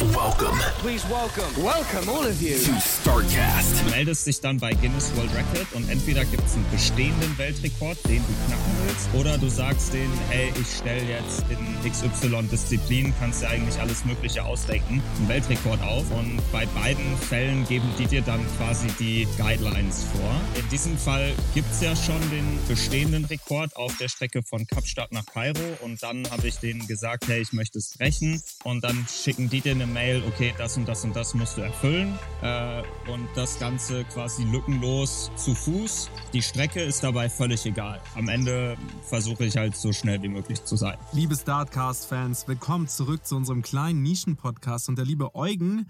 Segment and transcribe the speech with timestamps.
[0.00, 1.62] Welcome Please welcome.
[1.62, 2.56] Welcome, all of you.
[2.56, 3.84] to StarCast.
[3.84, 7.98] Du meldest dich dann bei Guinness World Record und entweder gibt es einen bestehenden Weltrekord,
[8.08, 13.42] den du knacken willst, oder du sagst denen, hey, ich stelle jetzt in XY-Disziplin, kannst
[13.42, 16.10] dir eigentlich alles Mögliche ausdenken, einen Weltrekord auf.
[16.12, 20.40] Und bei beiden Fällen geben die dir dann quasi die Guidelines vor.
[20.58, 25.12] In diesem Fall gibt es ja schon den bestehenden Rekord auf der Strecke von Kapstadt
[25.12, 25.60] nach Kairo.
[25.82, 28.42] Und dann habe ich denen gesagt, hey, ich möchte es brechen.
[28.64, 31.62] Und dann schicken die dir eine Mail, okay, das und das und das musst du
[31.62, 32.18] erfüllen.
[32.42, 36.10] Äh, und das Ganze quasi lückenlos zu Fuß.
[36.32, 38.00] Die Strecke ist dabei völlig egal.
[38.14, 40.96] Am Ende versuche ich halt so schnell wie möglich zu sein.
[41.12, 44.88] Liebe Startcast-Fans, willkommen zurück zu unserem kleinen Nischen-Podcast.
[44.88, 45.86] Und der liebe Eugen,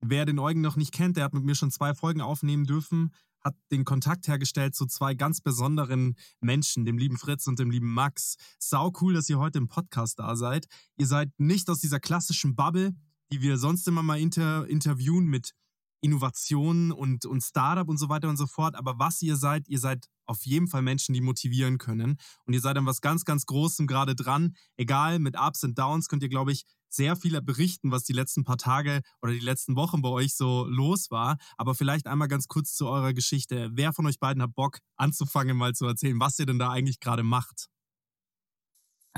[0.00, 3.12] wer den Eugen noch nicht kennt, der hat mit mir schon zwei Folgen aufnehmen dürfen,
[3.46, 7.92] hat den Kontakt hergestellt zu zwei ganz besonderen Menschen, dem lieben Fritz und dem lieben
[7.92, 8.36] Max.
[8.58, 10.66] Sau cool, dass ihr heute im Podcast da seid.
[10.98, 12.92] Ihr seid nicht aus dieser klassischen Bubble,
[13.32, 15.52] die wir sonst immer mal inter interviewen mit
[16.00, 18.76] Innovationen und, und Startup und so weiter und so fort.
[18.76, 22.18] Aber was ihr seid, ihr seid auf jeden Fall Menschen, die motivieren können.
[22.44, 24.56] Und ihr seid an was ganz, ganz Großem gerade dran.
[24.76, 28.44] Egal, mit Ups und Downs könnt ihr, glaube ich, sehr viel berichten, was die letzten
[28.44, 31.38] paar Tage oder die letzten Wochen bei euch so los war.
[31.56, 33.70] Aber vielleicht einmal ganz kurz zu eurer Geschichte.
[33.72, 37.00] Wer von euch beiden hat Bock, anzufangen, mal zu erzählen, was ihr denn da eigentlich
[37.00, 37.68] gerade macht?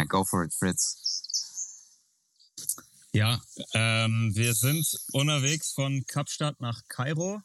[0.01, 1.28] I go for it, Fritz.
[3.13, 3.41] Ja,
[3.73, 7.41] ähm, wir sind unterwegs von Kapstadt nach Kairo.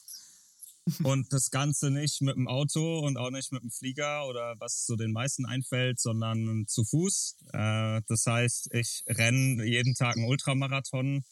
[1.03, 4.86] Und das Ganze nicht mit dem Auto und auch nicht mit dem Flieger oder was
[4.86, 7.38] so den meisten einfällt, sondern zu Fuß.
[7.53, 11.23] Äh, das heißt, ich renne jeden Tag einen Ultramarathon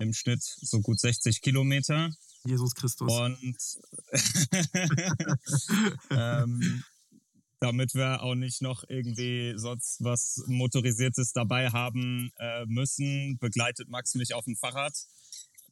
[0.00, 2.10] im Schnitt so gut 60 Kilometer.
[2.44, 3.12] Jesus Christus.
[3.12, 3.38] Und
[6.10, 6.82] ähm,
[7.60, 14.14] damit wir auch nicht noch irgendwie sonst was Motorisiertes dabei haben äh, müssen, begleitet Max
[14.14, 14.94] mich auf dem Fahrrad.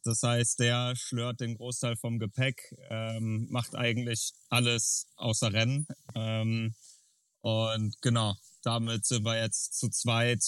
[0.02, 5.86] Das heißt, der schlört den Großteil vom Gepäck, ähm, macht eigentlich alles außer Rennen.
[6.14, 6.74] Ähm,
[7.40, 10.42] und genau, damit sind wir jetzt zu zweit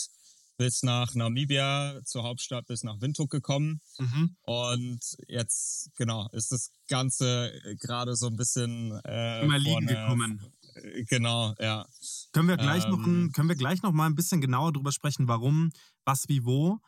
[0.58, 3.82] bis nach Namibia, zur Hauptstadt, bis nach Windhoek gekommen.
[3.98, 4.36] Mhm.
[4.42, 10.52] Und jetzt, genau, ist das Ganze gerade so ein bisschen äh, Immer liegen vorne- gekommen.
[10.82, 11.86] Äh, Genau, ja.
[12.32, 14.92] Können wir gleich noch Ähm, ein, können wir gleich noch mal ein bisschen genauer drüber
[14.92, 15.70] sprechen, warum,
[16.04, 16.78] was, wie, wo?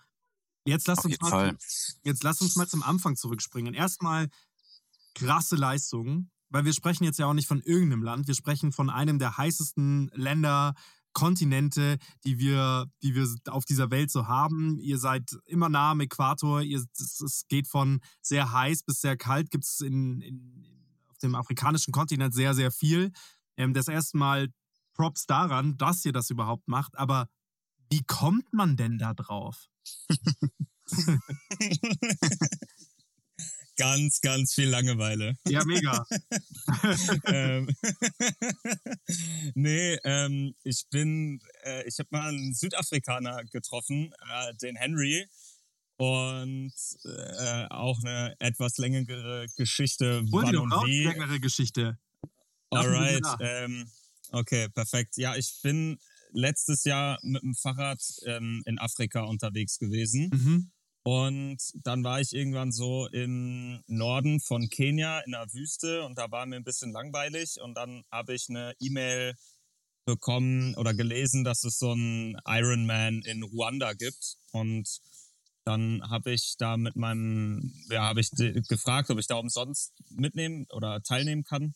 [0.64, 1.56] Jetzt lasst Auf uns mal, Fall.
[2.04, 3.74] jetzt lasst uns mal zum Anfang zurückspringen.
[3.74, 4.28] Erstmal
[5.14, 8.90] krasse Leistungen, weil wir sprechen jetzt ja auch nicht von irgendeinem Land, wir sprechen von
[8.90, 10.74] einem der heißesten Länder,
[11.12, 14.78] Kontinente, die wir, die wir auf dieser Welt so haben.
[14.78, 19.16] Ihr seid immer nah am Äquator, ihr, es, es geht von sehr heiß bis sehr
[19.16, 20.64] kalt, gibt es in, in,
[21.08, 23.10] auf dem afrikanischen Kontinent sehr, sehr viel.
[23.58, 24.48] Ähm, das erste Mal
[24.94, 27.28] Props daran, dass ihr das überhaupt macht, aber
[27.90, 29.68] wie kommt man denn da drauf?
[33.76, 35.36] ganz, ganz viel Langeweile.
[35.46, 36.04] Ja, mega.
[37.24, 37.68] ähm,
[39.54, 45.26] nee, ähm, ich bin, äh, ich habe mal einen Südafrikaner getroffen, äh, den Henry.
[46.00, 46.72] Und
[47.04, 51.98] äh, auch eine etwas längere Geschichte, Hol wann dir und längere Geschichte.
[52.70, 53.90] Alright, ähm,
[54.32, 55.16] okay, perfekt.
[55.16, 55.98] Ja, ich bin
[56.32, 60.30] letztes Jahr mit dem Fahrrad ähm, in Afrika unterwegs gewesen.
[60.32, 60.70] Mhm.
[61.02, 66.30] Und dann war ich irgendwann so im Norden von Kenia in der Wüste und da
[66.30, 69.34] war mir ein bisschen langweilig und dann habe ich eine E-Mail
[70.04, 74.86] bekommen oder gelesen, dass es so einen Ironman in Ruanda gibt und
[75.64, 78.30] dann habe ich da mit meinem, ja, habe ich
[78.68, 81.74] gefragt, ob ich da umsonst mitnehmen oder teilnehmen kann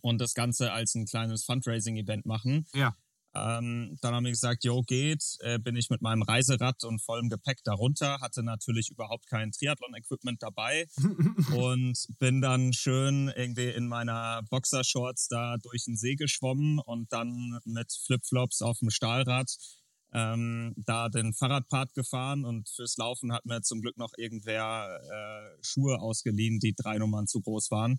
[0.00, 2.66] und das Ganze als ein kleines Fundraising-Event machen.
[2.74, 2.94] Ja.
[3.36, 5.36] Ähm, dann haben wir gesagt, jo, geht.
[5.40, 10.40] Äh, bin ich mit meinem Reiserad und vollem Gepäck darunter, hatte natürlich überhaupt kein Triathlon-Equipment
[10.42, 10.86] dabei
[11.52, 17.58] und bin dann schön irgendwie in meiner Boxershorts da durch den See geschwommen und dann
[17.64, 19.56] mit Flipflops auf dem Stahlrad
[20.14, 25.58] ähm, da den Fahrradpart gefahren und fürs Laufen hat mir zum Glück noch irgendwer äh,
[25.60, 27.98] Schuhe ausgeliehen, die drei Nummern zu groß waren.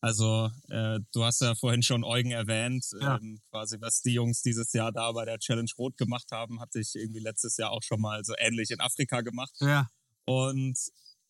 [0.00, 3.16] Also äh, du hast ja vorhin schon Eugen erwähnt, Ja.
[3.16, 6.80] ähm, quasi was die Jungs dieses Jahr da bei der Challenge Rot gemacht haben, hatte
[6.80, 9.54] ich irgendwie letztes Jahr auch schon mal so ähnlich in Afrika gemacht.
[9.60, 9.88] ja.
[10.28, 10.76] Und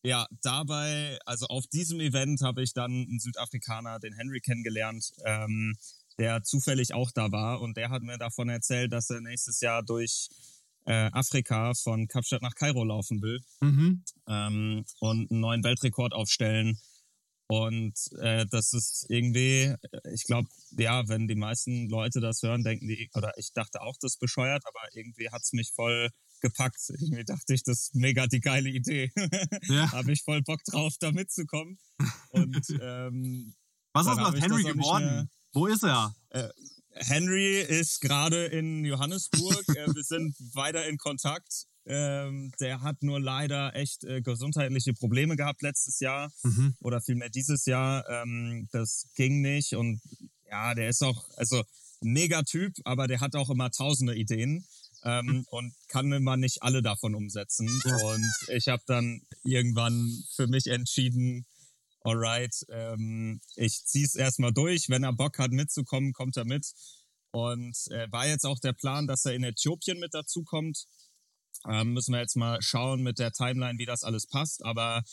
[0.03, 5.75] ja, dabei, also auf diesem Event habe ich dann einen Südafrikaner, den Henry, kennengelernt, ähm,
[6.17, 9.83] der zufällig auch da war und der hat mir davon erzählt, dass er nächstes Jahr
[9.83, 10.29] durch
[10.85, 14.03] äh, Afrika von Kapstadt nach Kairo laufen will Mhm.
[14.27, 16.79] ähm, und einen neuen Weltrekord aufstellen.
[17.49, 19.73] Und äh, das ist irgendwie,
[20.13, 23.95] ich glaube, ja, wenn die meisten Leute das hören, denken die, oder ich dachte auch,
[24.01, 26.09] das ist bescheuert, aber irgendwie hat's mich voll
[26.41, 26.79] gepackt.
[26.89, 29.11] Irgendwie dachte ich, das ist mega die geile Idee.
[29.69, 29.91] Ja.
[29.93, 31.79] Habe ich voll Bock drauf, da mitzukommen.
[32.31, 33.55] Und ähm,
[33.93, 35.05] Was ist aus Henry geworden?
[35.05, 36.13] mehr- Wo ist er?
[36.91, 39.63] Henry ist gerade in Johannesburg.
[39.69, 41.65] äh, wir sind weiter in Kontakt.
[41.87, 46.75] Ähm, der hat nur leider echt äh, gesundheitliche Probleme gehabt letztes Jahr Mhm.
[46.79, 48.07] oder vielmehr dieses Jahr.
[48.09, 50.01] Ähm, das ging nicht und
[50.49, 51.63] ja, der ist auch, also
[52.01, 54.65] mega Typ, aber der hat auch immer tausende Ideen
[55.03, 57.67] ähm, und kann immer nicht alle davon umsetzen.
[58.03, 61.45] Und ich habe dann irgendwann für mich entschieden,
[62.01, 64.89] alright, ähm, ich zieh's erstmal durch.
[64.89, 66.71] Wenn er Bock hat mitzukommen, kommt er mit.
[67.31, 70.85] Und äh, war jetzt auch der Plan, dass er in Äthiopien mit dazukommt.
[71.69, 74.63] Ähm, müssen wir jetzt mal schauen mit der Timeline, wie das alles passt.
[74.63, 75.03] Aber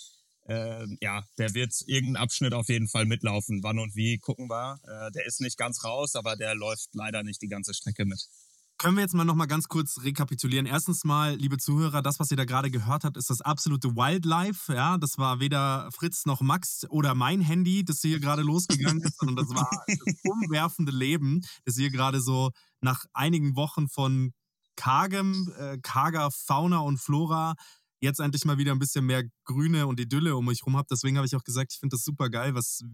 [0.46, 3.62] äh, ja, der wird irgendeinen Abschnitt auf jeden Fall mitlaufen.
[3.62, 4.78] Wann und wie, gucken wir.
[4.84, 8.28] Äh, der ist nicht ganz raus, aber der läuft leider nicht die ganze Strecke mit.
[8.76, 10.66] Können wir jetzt mal noch mal ganz kurz rekapitulieren.
[10.66, 14.74] Erstens mal, liebe Zuhörer, das, was ihr da gerade gehört habt, ist das absolute Wildlife.
[14.74, 19.18] Ja, das war weder Fritz noch Max oder mein Handy, das hier gerade losgegangen ist,
[19.18, 24.34] sondern das war das umwerfende Leben, das hier gerade so nach einigen Wochen von
[24.76, 27.54] kargem, äh, karger Fauna und Flora
[28.00, 30.90] jetzt endlich mal wieder ein bisschen mehr Grüne und Idylle um mich rum habt.
[30.90, 32.84] Deswegen habe ich auch gesagt, ich finde das super geil, was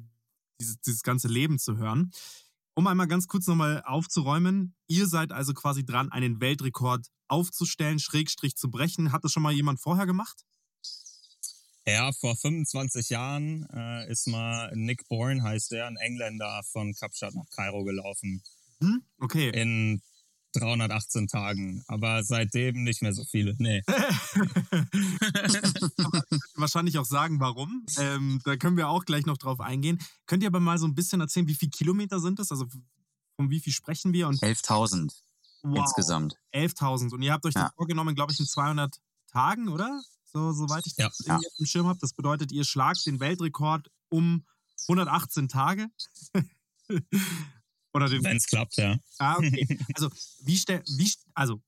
[0.61, 2.12] dieses, dieses ganze Leben zu hören.
[2.75, 8.56] Um einmal ganz kurz nochmal aufzuräumen, ihr seid also quasi dran, einen Weltrekord aufzustellen, Schrägstrich
[8.56, 9.12] zu brechen.
[9.12, 10.44] Hat das schon mal jemand vorher gemacht?
[11.87, 17.35] Ja, vor 25 Jahren äh, ist mal Nick Bourne, heißt der, ein Engländer von Kapstadt
[17.35, 18.43] nach Kairo gelaufen.
[18.81, 19.03] Hm?
[19.19, 19.50] Okay.
[19.50, 20.00] In
[20.52, 21.82] 318 Tagen.
[21.87, 23.55] Aber seitdem nicht mehr so viele.
[23.58, 23.82] Nee.
[26.56, 27.85] Wahrscheinlich auch sagen, warum.
[27.99, 29.99] Ähm, da können wir auch gleich noch drauf eingehen.
[30.26, 32.50] Könnt ihr aber mal so ein bisschen erzählen, wie viele Kilometer sind es?
[32.50, 32.67] Also
[33.37, 34.29] von wie viel sprechen wir?
[34.29, 35.12] Und 11.000
[35.62, 36.37] wow, insgesamt.
[36.52, 37.12] 11.000.
[37.14, 37.73] Und ihr habt euch das Ja.
[37.76, 39.00] vorgenommen, glaube ich, in 200
[39.31, 40.02] Tagen, oder?
[40.32, 41.08] So, soweit ich Ja.
[41.08, 41.99] das auf dem Schirm habe.
[42.00, 44.44] Das bedeutet, ihr schlagt den Weltrekord um
[44.88, 45.88] 118 Tage.
[47.95, 48.97] oder den Wenn es klappt, ja.
[49.19, 49.67] Ah, okay.
[49.97, 50.11] Also,
[50.45, 51.61] wie, stell, wie, also,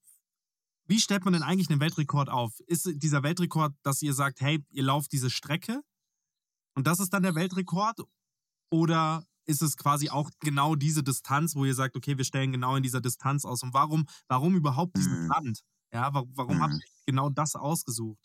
[0.86, 2.52] wie stellt man denn eigentlich einen Weltrekord auf?
[2.66, 5.82] Ist dieser Weltrekord, dass ihr sagt, hey, ihr lauft diese Strecke
[6.74, 8.00] und das ist dann der Weltrekord?
[8.70, 12.76] Oder ist es quasi auch genau diese Distanz, wo ihr sagt, okay, wir stellen genau
[12.76, 13.62] in dieser Distanz aus?
[13.62, 15.28] Und warum, warum überhaupt diesen Mhm.
[15.28, 15.60] Land?
[15.92, 16.78] Ja, wa- warum habt Mhm.
[16.80, 18.24] ihr genau das ausgesucht?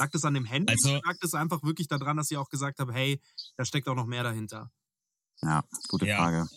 [0.00, 2.48] Lag es an dem Handy Also- oder lag es einfach wirklich daran, dass ihr auch
[2.48, 3.20] gesagt habt, hey,
[3.56, 4.70] da steckt auch noch mehr dahinter?
[5.42, 6.16] Ja, gute Ja.
[6.16, 6.48] Frage.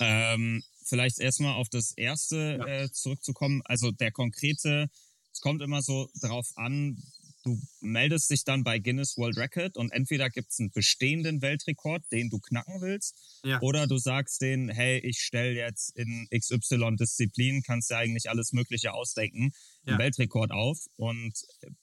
[0.00, 2.66] Ähm, vielleicht erstmal auf das erste Ja.
[2.66, 3.62] äh, zurückzukommen.
[3.64, 4.88] Also der konkrete,
[5.32, 7.02] es kommt immer so drauf an,
[7.44, 12.02] du meldest dich dann bei Guinness World Record und entweder gibt es einen bestehenden Weltrekord,
[12.10, 13.60] den du knacken willst, Ja.
[13.62, 18.92] oder du sagst denen, hey, ich stelle jetzt in XY-Disziplin, kannst ja eigentlich alles Mögliche
[18.92, 19.52] ausdenken,
[19.84, 19.92] Ja.
[19.92, 20.78] einen Weltrekord auf.
[20.96, 21.32] Und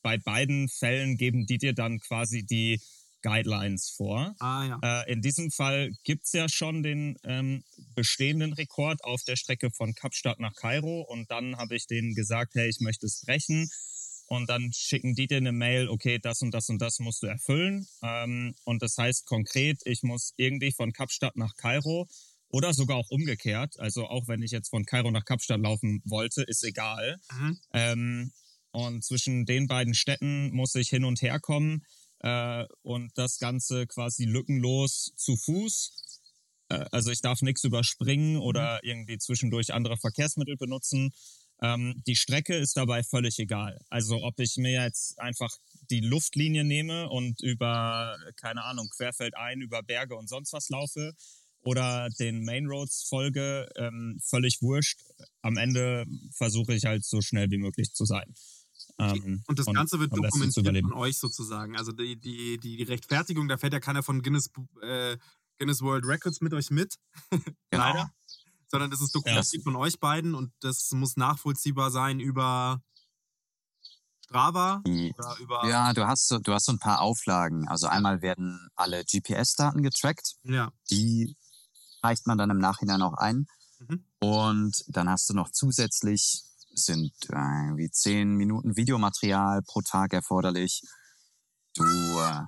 [0.01, 2.79] bei beiden Fällen geben die dir dann quasi die
[3.25, 4.35] Guidelines vor.
[4.39, 5.01] Ah, ja.
[5.01, 7.63] Äh, in diesem Fall gibt's ja schon den ähm,
[7.95, 12.53] bestehenden Rekord auf der Strecke von Kapstadt nach Kairo und dann habe ich denen gesagt,
[12.53, 13.67] hey, ich möchte es brechen
[14.27, 17.27] und dann schicken die dir eine Mail, okay, das und das und das musst du
[17.27, 22.07] erfüllen ähm, und das heißt konkret, ich muss irgendwie von Kapstadt nach Kairo
[22.49, 26.43] oder sogar auch umgekehrt, also auch wenn ich jetzt von Kairo nach Kapstadt laufen wollte,
[26.43, 27.19] ist egal.
[27.31, 27.59] Mhm.
[27.73, 28.33] Ähm,
[28.69, 31.85] und zwischen den beiden Städten muss ich hin und her kommen
[32.25, 36.21] äh, und das Ganze quasi lückenlos zu Fuß.
[36.69, 41.13] Äh, also ich darf nichts überspringen oder irgendwie zwischendurch andere Verkehrsmittel benutzen.
[41.61, 43.79] Ähm, die Strecke ist dabei völlig egal.
[43.89, 45.55] Also ob ich mir jetzt einfach
[45.91, 51.13] die Luftlinie nehme und über, keine Ahnung, querfeldein über Berge und sonst was laufe
[51.61, 54.99] oder den Main Roads folge, ähm, völlig wurscht.
[55.43, 58.33] Am Ende versuche ich halt so schnell wie möglich zu sein.
[58.97, 61.77] Ähm, Und das Ganze wird dokumentiert von euch sozusagen.
[61.77, 64.49] Also die, die, die Rechtfertigung, da fährt ja keiner von Guinness,
[64.81, 65.17] äh,
[65.57, 66.95] Guinness World Records mit euch mit,
[67.31, 67.49] Genau.
[67.71, 68.11] leider.
[68.69, 72.81] sondern das ist dokumentiert von euch beiden und das muss nachvollziehbar sein über
[74.25, 75.67] Strava Die, oder über.
[75.69, 77.67] ja, du hast, so, du hast so ein paar Auflagen.
[77.67, 80.35] Also einmal werden alle GPS-Daten getrackt.
[80.43, 80.71] ja.
[80.89, 81.35] Die
[82.01, 83.47] reicht man dann im Nachhinein auch ein.
[83.79, 84.03] Mhm.
[84.19, 86.43] Und dann hast du noch zusätzlich,
[86.75, 90.81] sind äh, wie zehn Minuten Videomaterial pro Tag erforderlich.
[91.75, 92.41] Du, äh,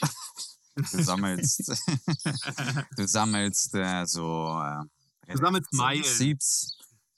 [0.90, 1.68] Du sammelst,
[2.96, 4.82] du sammelst äh, so äh,
[5.32, 6.38] Du sammelst Meilen.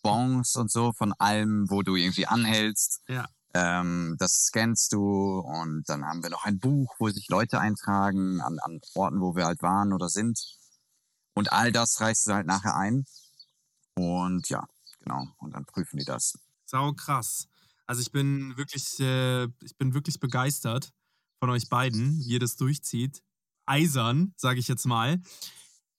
[0.02, 3.00] Bons und so von allem, wo du irgendwie anhältst.
[3.08, 3.26] Ja.
[3.54, 8.40] Ähm, das scannst du und dann haben wir noch ein Buch, wo sich Leute eintragen
[8.40, 10.38] an, an Orten, wo wir halt waren oder sind.
[11.34, 13.06] Und all das reichst du halt nachher ein.
[13.94, 14.66] Und ja,
[15.06, 15.26] genau.
[15.38, 16.38] Und dann prüfen die das.
[16.64, 17.48] Sau krass.
[17.86, 20.92] Also ich bin wirklich, äh, ich bin wirklich begeistert
[21.38, 23.22] von euch beiden, wie ihr das durchzieht.
[23.66, 25.20] Eisern, sage ich jetzt mal.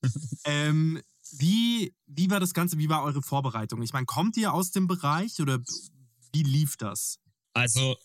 [0.44, 2.78] ähm, wie, wie war das Ganze?
[2.78, 3.82] Wie war eure Vorbereitung?
[3.82, 5.58] Ich meine, kommt ihr aus dem Bereich oder
[6.32, 7.18] wie lief das?
[7.54, 7.96] Also,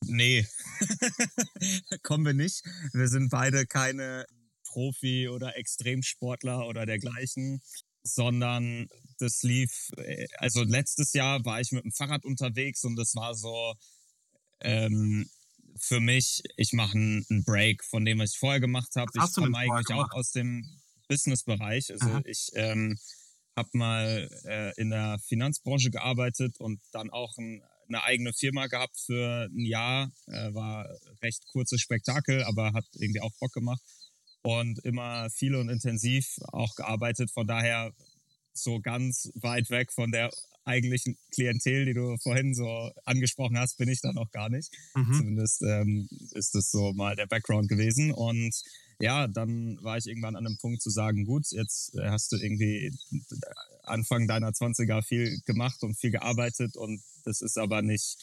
[0.00, 0.46] nee,
[2.02, 2.64] kommen wir nicht.
[2.92, 4.26] Wir sind beide keine
[4.64, 7.62] Profi- oder Extremsportler oder dergleichen,
[8.02, 13.14] sondern das lief, äh, also letztes Jahr war ich mit dem Fahrrad unterwegs und das
[13.14, 13.74] war so
[14.60, 15.28] ähm,
[15.78, 19.10] für mich, ich mache einen Break von dem, was ich vorher gemacht habe.
[19.14, 20.12] Ich komme eigentlich auch gemacht?
[20.12, 20.66] aus dem
[21.08, 21.90] Business-Bereich.
[21.92, 22.22] Also Aha.
[22.24, 22.98] ich ähm,
[23.56, 28.98] habe mal äh, in der Finanzbranche gearbeitet und dann auch ein, eine eigene Firma gehabt
[28.98, 30.10] für ein Jahr.
[30.26, 30.88] Äh, war
[31.22, 33.82] recht kurzes Spektakel, aber hat irgendwie auch Bock gemacht.
[34.42, 37.30] Und immer viel und intensiv auch gearbeitet.
[37.30, 37.92] Von daher
[38.52, 40.30] so ganz weit weg von der
[40.64, 44.70] eigentlichen Klientel, die du vorhin so angesprochen hast, bin ich da noch gar nicht.
[44.94, 45.14] Mhm.
[45.14, 48.12] Zumindest ähm, ist das so mal der Background gewesen.
[48.12, 48.54] Und
[49.00, 52.92] ja, dann war ich irgendwann an einem Punkt zu sagen, gut, jetzt hast du irgendwie
[53.82, 58.16] Anfang deiner 20er viel gemacht und viel gearbeitet und das ist aber nicht,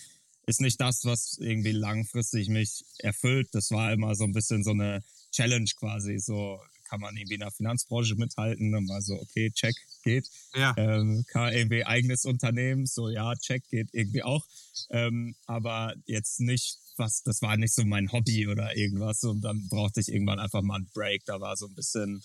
[0.45, 3.49] ist nicht das, was irgendwie langfristig mich erfüllt.
[3.51, 6.17] Das war immer so ein bisschen so eine Challenge quasi.
[6.19, 6.59] So
[6.89, 8.71] kann man irgendwie in der Finanzbranche mithalten.
[8.71, 10.27] Dann war so, okay, check, geht.
[10.55, 10.73] Ja.
[10.77, 14.45] Ähm, kann irgendwie eigenes Unternehmen, so ja, check, geht irgendwie auch.
[14.89, 19.23] Ähm, aber jetzt nicht, was, das war nicht so mein Hobby oder irgendwas.
[19.23, 21.25] Und dann brauchte ich irgendwann einfach mal einen Break.
[21.25, 22.21] Da war so ein bisschen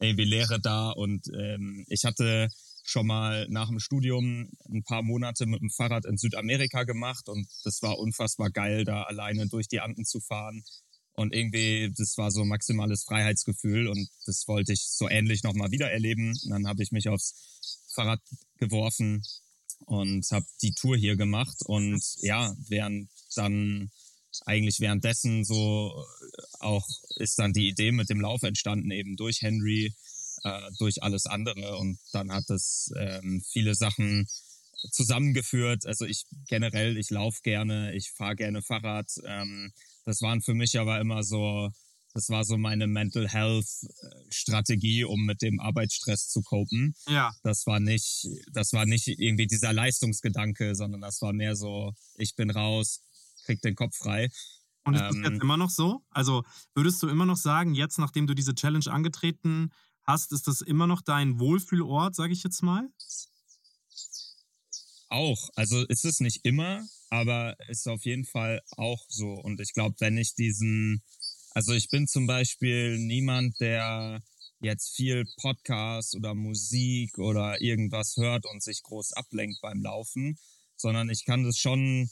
[0.00, 0.90] irgendwie Leere da.
[0.90, 2.48] Und ähm, ich hatte
[2.88, 7.46] schon mal nach dem Studium ein paar Monate mit dem Fahrrad in Südamerika gemacht und
[7.62, 10.62] das war unfassbar geil, da alleine durch die Anden zu fahren.
[11.18, 15.90] Und irgendwie, das war so maximales Freiheitsgefühl und das wollte ich so ähnlich nochmal wieder
[15.90, 16.28] erleben.
[16.44, 17.34] Und dann habe ich mich aufs
[17.92, 18.20] Fahrrad
[18.58, 19.24] geworfen
[19.86, 21.56] und habe die Tour hier gemacht.
[21.64, 23.90] Und ja, während dann
[24.46, 26.04] eigentlich währenddessen so
[26.60, 29.92] auch ist dann die Idee mit dem Lauf entstanden, eben durch Henry,
[30.44, 31.78] äh, durch alles andere.
[31.78, 34.28] Und dann hat es ähm, viele Sachen
[34.92, 35.84] zusammengeführt.
[35.84, 39.10] Also ich generell, ich laufe gerne, ich fahre gerne Fahrrad.
[39.26, 39.72] Ähm,
[40.08, 41.70] das waren für mich aber immer so,
[42.14, 46.94] das war so meine Mental Health äh, Strategie, um mit dem Arbeitsstress zu copen.
[47.06, 47.30] Ja.
[47.42, 52.34] Das war nicht, das war nicht irgendwie dieser Leistungsgedanke, sondern das war mehr so, ich
[52.36, 53.02] bin raus,
[53.44, 54.30] krieg den Kopf frei.
[54.84, 56.00] Und ist das Ähm, jetzt immer noch so?
[56.08, 56.42] Also
[56.74, 59.72] würdest du immer noch sagen, jetzt nachdem du diese Challenge angetreten
[60.04, 62.88] hast, ist das immer noch dein Wohlfühlort, sage ich jetzt mal?
[65.08, 65.50] Auch.
[65.54, 69.32] Also ist es nicht immer, aber ist auf jeden Fall auch so.
[69.32, 71.02] Und ich glaube, wenn ich diesen,
[71.52, 74.22] also ich bin zum Beispiel niemand, der
[74.60, 80.38] jetzt viel Podcast oder Musik oder irgendwas hört und sich groß ablenkt beim Laufen,
[80.76, 82.10] sondern ich kann das schon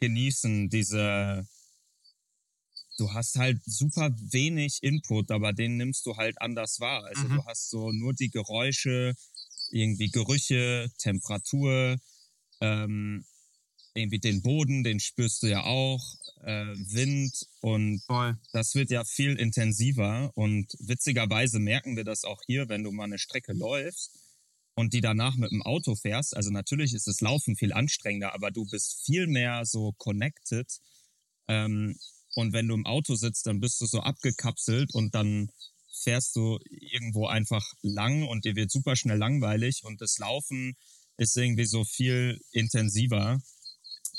[0.00, 1.46] genießen, diese,
[2.98, 7.04] du hast halt super wenig Input, aber den nimmst du halt anders wahr.
[7.04, 7.36] Also Mhm.
[7.36, 9.14] du hast so nur die Geräusche,
[9.70, 11.98] irgendwie Gerüche, Temperatur,
[12.60, 13.24] ähm,
[13.94, 16.02] irgendwie den Boden, den spürst du ja auch,
[16.42, 18.38] äh, Wind und Voll.
[18.52, 23.04] das wird ja viel intensiver und witzigerweise merken wir das auch hier, wenn du mal
[23.04, 24.12] eine Strecke läufst
[24.74, 26.36] und die danach mit dem Auto fährst.
[26.36, 30.68] Also natürlich ist das Laufen viel anstrengender, aber du bist viel mehr so connected.
[31.48, 31.98] Ähm,
[32.34, 35.50] und wenn du im Auto sitzt, dann bist du so abgekapselt und dann
[36.04, 40.76] fährst du irgendwo einfach lang und dir wird super schnell langweilig und das Laufen
[41.18, 43.40] ist irgendwie so viel intensiver.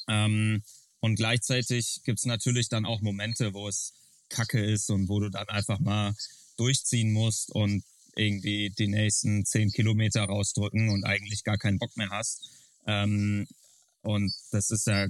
[0.07, 0.63] Ähm,
[0.99, 3.93] und gleichzeitig gibt's natürlich dann auch Momente, wo es
[4.29, 6.13] kacke ist und wo du dann einfach mal
[6.57, 7.83] durchziehen musst und
[8.15, 12.49] irgendwie die nächsten zehn Kilometer rausdrücken und eigentlich gar keinen Bock mehr hast.
[12.85, 13.47] Ähm,
[14.01, 15.07] und das ist ja,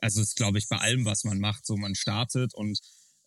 [0.00, 2.78] also ist glaube ich bei allem, was man macht, so man startet und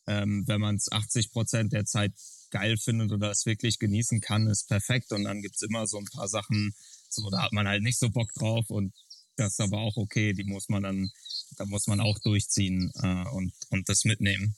[0.07, 2.13] ähm, wenn man es 80 Prozent der Zeit
[2.51, 5.11] geil findet oder es wirklich genießen kann, ist perfekt.
[5.11, 6.73] Und dann gibt's immer so ein paar Sachen,
[7.09, 8.93] so da hat man halt nicht so Bock drauf und
[9.37, 11.11] das ist aber auch okay, die muss man dann,
[11.57, 14.55] da muss man auch durchziehen äh, und, und das mitnehmen.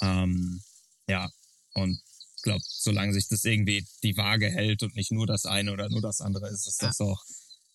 [0.00, 0.62] Ähm,
[1.08, 1.28] ja,
[1.74, 2.00] und
[2.36, 5.88] ich glaube, solange sich das irgendwie die Waage hält und nicht nur das eine oder
[5.88, 7.24] nur das andere ist, ist das auch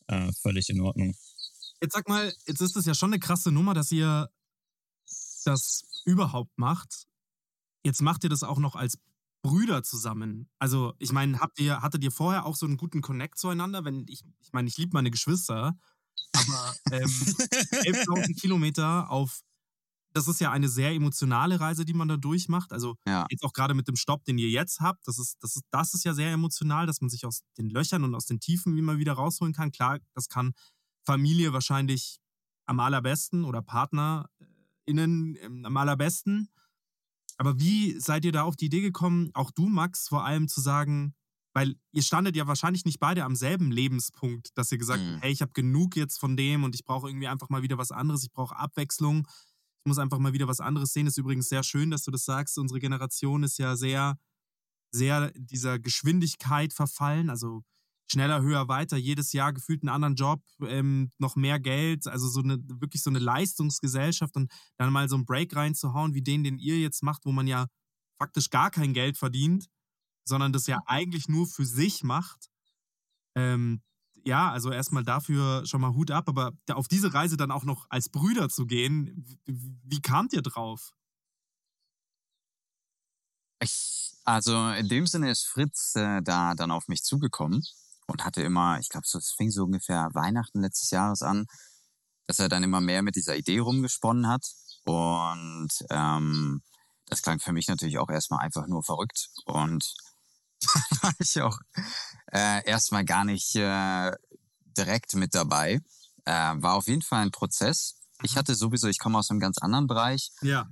[0.08, 1.16] äh, völlig in Ordnung.
[1.82, 4.30] Jetzt sag mal, jetzt ist es ja schon eine krasse Nummer, dass ihr
[5.44, 7.08] das überhaupt macht.
[7.84, 8.98] jetzt macht ihr das auch noch als
[9.42, 10.50] Brüder zusammen.
[10.60, 13.86] Also, ich meine, habt ihr, hattet ihr vorher auch so einen guten Connect zueinander?
[13.86, 15.78] Wenn ich, ich meine, ich liebe meine Geschwister,
[16.34, 17.10] aber ähm,
[17.84, 19.42] 11.000 Kilometer auf,
[20.14, 22.74] das ist ja eine sehr emotionale Reise, die man da durchmacht.
[22.74, 23.26] Also Ja.
[23.30, 25.94] jetzt auch gerade mit dem Stopp, den ihr jetzt habt, das ist, das ist, das
[25.94, 28.98] ist ja sehr emotional, dass man sich aus den Löchern und aus den Tiefen immer
[28.98, 29.72] wieder rausholen kann.
[29.72, 30.54] Klar, das kann
[31.06, 32.20] Familie wahrscheinlich
[32.66, 34.28] am allerbesten oder PartnerInnen
[34.88, 36.50] ähm, am allerbesten.
[37.40, 40.60] Aber wie seid ihr da auf die Idee gekommen, auch du, Max, vor allem zu
[40.62, 41.16] sagen,
[41.54, 45.22] weil ihr standet ja wahrscheinlich nicht beide am selben Lebenspunkt, dass ihr gesagt habt, Mhm.
[45.22, 47.92] hey, ich habe genug jetzt von dem und ich brauche irgendwie einfach mal wieder was
[47.92, 49.26] anderes, ich brauche Abwechslung,
[49.80, 51.08] ich muss einfach mal wieder was anderes sehen.
[51.08, 52.58] Ist übrigens sehr schön, dass du das sagst.
[52.60, 54.20] Unsere Generation ist ja sehr,
[54.92, 57.64] sehr dieser Geschwindigkeit verfallen, also
[58.12, 62.42] schneller, höher, weiter, jedes Jahr gefühlt einen anderen Job, ähm, noch mehr Geld, also so
[62.42, 66.58] eine, wirklich so eine Leistungsgesellschaft und dann mal so einen Break reinzuhauen, wie den, den
[66.58, 67.68] ihr jetzt macht, wo man ja
[68.18, 69.68] faktisch gar kein Geld verdient,
[70.26, 72.50] sondern das ja eigentlich nur für sich macht.
[73.36, 73.82] Ähm,
[74.26, 77.86] ja, also erstmal dafür schon mal Hut ab, aber auf diese Reise dann auch noch
[77.90, 80.92] als Brüder zu gehen, wie, wie kamt ihr drauf?
[83.62, 87.64] Ich, also in dem Sinne ist Fritz äh, da dann auf mich zugekommen
[88.10, 91.46] und hatte immer, ich glaube, so, es fing so ungefähr Weihnachten letztes Jahres an,
[92.28, 94.46] dass er dann immer mehr mit dieser Idee rumgesponnen hat.
[94.86, 96.62] Und ähm,
[97.06, 99.30] das klang für mich natürlich auch erstmal einfach nur verrückt.
[99.46, 99.94] Und
[100.62, 101.58] da war ich auch
[102.32, 104.12] äh, erstmal gar nicht äh,
[104.78, 105.82] direkt mit dabei.
[106.26, 107.96] Äh, war auf jeden Fall ein Prozess.
[108.24, 110.32] Ich hatte sowieso, ich komme aus einem ganz anderen Bereich.
[110.42, 110.68] Ja,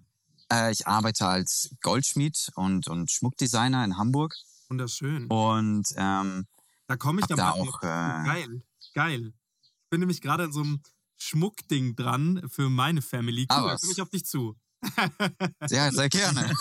[0.52, 4.36] Äh, ich arbeite als Goldschmied und, und Schmuckdesigner in Hamburg.
[4.70, 5.28] wunderschön.
[5.28, 6.48] Und ähm,
[6.88, 7.86] Da komme ich hab dann da auch, äh,
[8.26, 8.62] Geil,
[8.94, 9.34] geil.
[9.62, 10.82] Ich bin nämlich gerade an so einem
[11.18, 13.46] Schmuckding dran für meine Family.
[13.50, 13.82] Ah, Cool, da was?
[13.82, 14.56] komme ich auf dich zu.
[15.70, 16.50] ja, sehr gerne.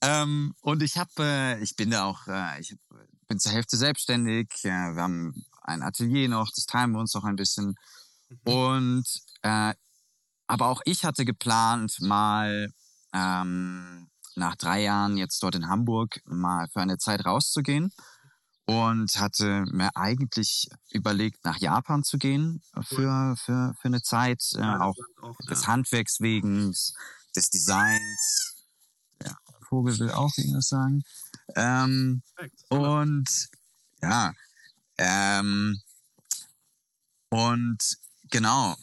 [0.00, 2.76] ähm, und ich habe, äh, ich bin da auch, äh, ich
[3.28, 4.48] bin zur Hälfte selbstständig.
[4.64, 7.76] Äh, wir haben ein Atelier noch, das teilen wir uns noch ein bisschen.
[8.44, 9.04] Und
[9.42, 9.74] äh,
[10.46, 12.72] aber auch ich hatte geplant, mal
[13.12, 17.92] ähm, nach drei Jahren jetzt dort in Hamburg mal für eine Zeit rauszugehen
[18.66, 24.62] und hatte mir eigentlich überlegt, nach Japan zu gehen für, für, für eine Zeit, äh,
[24.62, 24.96] auch
[25.50, 25.66] des ja.
[25.68, 26.94] Handwerks wegen, des-
[27.36, 28.54] des Designs.
[29.22, 29.36] Ja,
[29.68, 31.02] Vogel will auch irgendwas sagen.
[31.56, 32.22] Ähm,
[32.68, 33.48] und
[34.00, 34.32] ja,
[34.98, 35.80] ähm,
[37.28, 37.98] und
[38.30, 38.76] genau,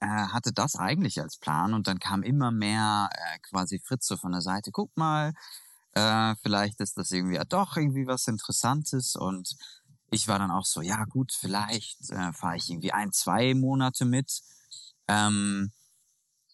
[0.00, 4.32] äh, hatte das eigentlich als Plan und dann kam immer mehr äh, quasi Fritze von
[4.32, 5.32] der Seite, guck mal,
[5.94, 9.56] äh, vielleicht ist das irgendwie ja doch irgendwie was Interessantes und
[10.10, 14.04] ich war dann auch so, ja gut, vielleicht äh, fahre ich irgendwie ein, zwei Monate
[14.04, 14.42] mit,
[15.08, 15.72] ähm,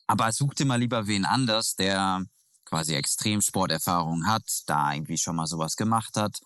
[0.07, 2.24] aber suchte mal lieber wen anders, der
[2.64, 6.40] quasi Extremsporterfahrung hat, da irgendwie schon mal sowas gemacht hat.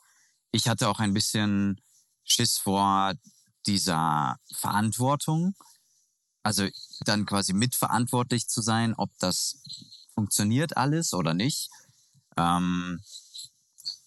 [0.51, 1.81] Ich hatte auch ein bisschen
[2.25, 3.13] Schiss vor
[3.67, 5.55] dieser Verantwortung,
[6.43, 6.67] also
[7.01, 9.63] dann quasi mitverantwortlich zu sein, ob das
[10.15, 11.71] funktioniert alles oder nicht.
[12.37, 13.01] Ähm,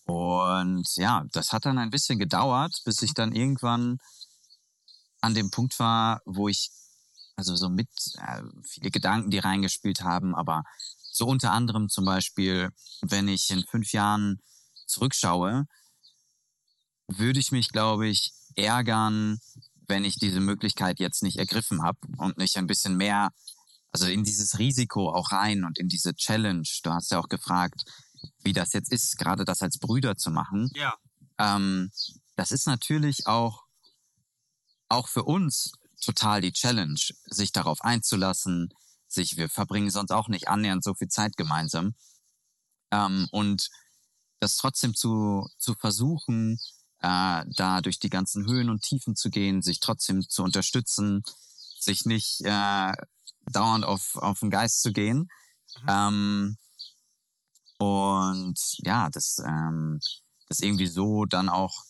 [0.05, 3.97] und ja, das hat dann ein bisschen gedauert, bis ich dann irgendwann
[5.21, 6.71] an dem Punkt war, wo ich
[7.35, 7.87] also so mit
[8.17, 10.63] äh, viele Gedanken, die reingespielt haben, aber
[11.11, 12.69] so unter anderem zum Beispiel,
[13.01, 14.41] wenn ich in fünf Jahren
[14.87, 15.65] zurückschaue,
[17.07, 19.39] würde ich mich, glaube ich, ärgern,
[19.87, 23.31] wenn ich diese Möglichkeit jetzt nicht ergriffen habe und nicht ein bisschen mehr,
[23.91, 26.67] also in dieses Risiko auch rein und in diese Challenge.
[26.83, 27.83] Du hast ja auch gefragt,
[28.43, 30.71] wie das jetzt ist, gerade das als Brüder zu machen.
[30.75, 30.95] Ja,
[31.37, 31.91] Ähm,
[32.35, 33.63] das ist natürlich auch,
[34.89, 38.73] auch für uns total die Challenge, sich darauf einzulassen,
[39.07, 41.95] sich, wir verbringen sonst auch nicht annähernd so viel Zeit gemeinsam.
[42.91, 43.69] Ähm, und
[44.39, 46.59] das trotzdem zu, zu versuchen,
[46.99, 51.23] äh, da durch die ganzen Höhen und Tiefen zu gehen, sich trotzdem zu unterstützen,
[51.79, 52.93] sich nicht äh,
[53.51, 55.29] dauernd auf, auf den Geist zu gehen.
[55.87, 56.57] Ähm,
[57.77, 59.99] und ja, das, ähm,
[60.47, 61.83] das irgendwie so dann auch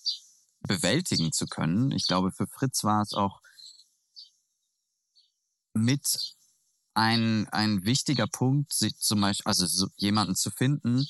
[0.62, 1.92] bewältigen zu können.
[1.92, 3.42] Ich glaube, für Fritz war es auch
[5.74, 6.36] mit
[6.94, 11.06] ein, ein wichtiger Punkt, zum Beispiel, also so jemanden zu finden,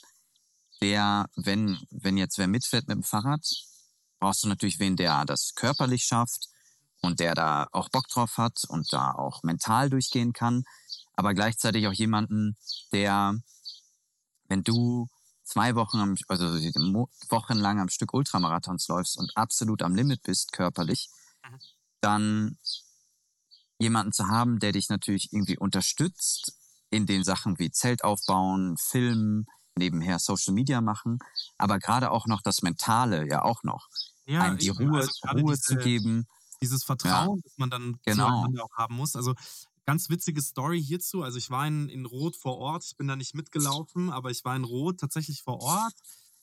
[0.81, 3.45] der, wenn, wenn jetzt wer mitfährt mit dem Fahrrad,
[4.19, 6.49] brauchst du natürlich wen, der das körperlich schafft
[7.01, 10.65] und der da auch Bock drauf hat und da auch mental durchgehen kann,
[11.13, 12.57] aber gleichzeitig auch jemanden,
[12.91, 13.35] der,
[14.47, 15.07] wenn du
[15.43, 16.45] zwei Wochen, am, also
[17.29, 21.09] wochenlang am Stück Ultramarathons läufst und absolut am Limit bist körperlich,
[22.01, 22.57] dann
[23.79, 26.53] jemanden zu haben, der dich natürlich irgendwie unterstützt,
[26.89, 31.19] in den Sachen wie Zelt aufbauen, Filmen, nebenher Social Media machen,
[31.57, 33.87] aber gerade auch noch das Mentale ja auch noch.
[34.25, 36.27] Ja, einem die Ruhe, also Ruhe diese, zu geben.
[36.61, 38.47] Dieses Vertrauen, das man dann Genau.
[38.59, 39.15] auch haben muss.
[39.15, 39.35] Also
[39.87, 41.23] ganz witzige Story hierzu.
[41.23, 42.83] Also ich war in, in Rot vor Ort.
[42.83, 45.93] Ich bin da nicht mitgelaufen, aber ich war in Rot tatsächlich vor Ort.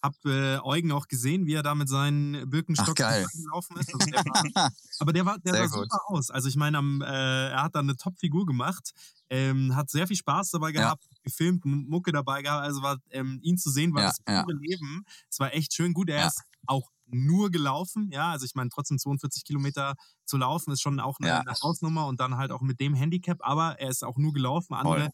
[0.04, 3.94] Hab äh, Eugen auch gesehen, wie er da mit seinen Birkenstock gelaufen ist.
[3.94, 5.90] Also der war, aber der war, der sah gut.
[5.90, 6.30] super aus.
[6.30, 8.92] Also ich meine, am, äh, er hat da eine Top-Figur gemacht,
[9.30, 10.82] ähm, hat sehr viel Spaß dabei Ja.
[10.82, 12.64] gehabt, gefilmt, M- Mucke dabei gehabt.
[12.64, 14.42] Also war ähm, ihn zu sehen, war Ja, das ja.
[14.42, 15.04] pure Leben.
[15.30, 16.10] Es war echt schön gut.
[16.10, 16.26] Er Ja.
[16.26, 18.30] ist auch nur gelaufen, ja.
[18.30, 19.94] Also ich meine, trotzdem 42 Kilometer
[20.26, 21.40] zu laufen ist schon auch eine, Ja.
[21.40, 24.74] eine Hausnummer und dann halt auch mit dem Handicap, aber er ist auch nur gelaufen.
[24.74, 25.10] Andere,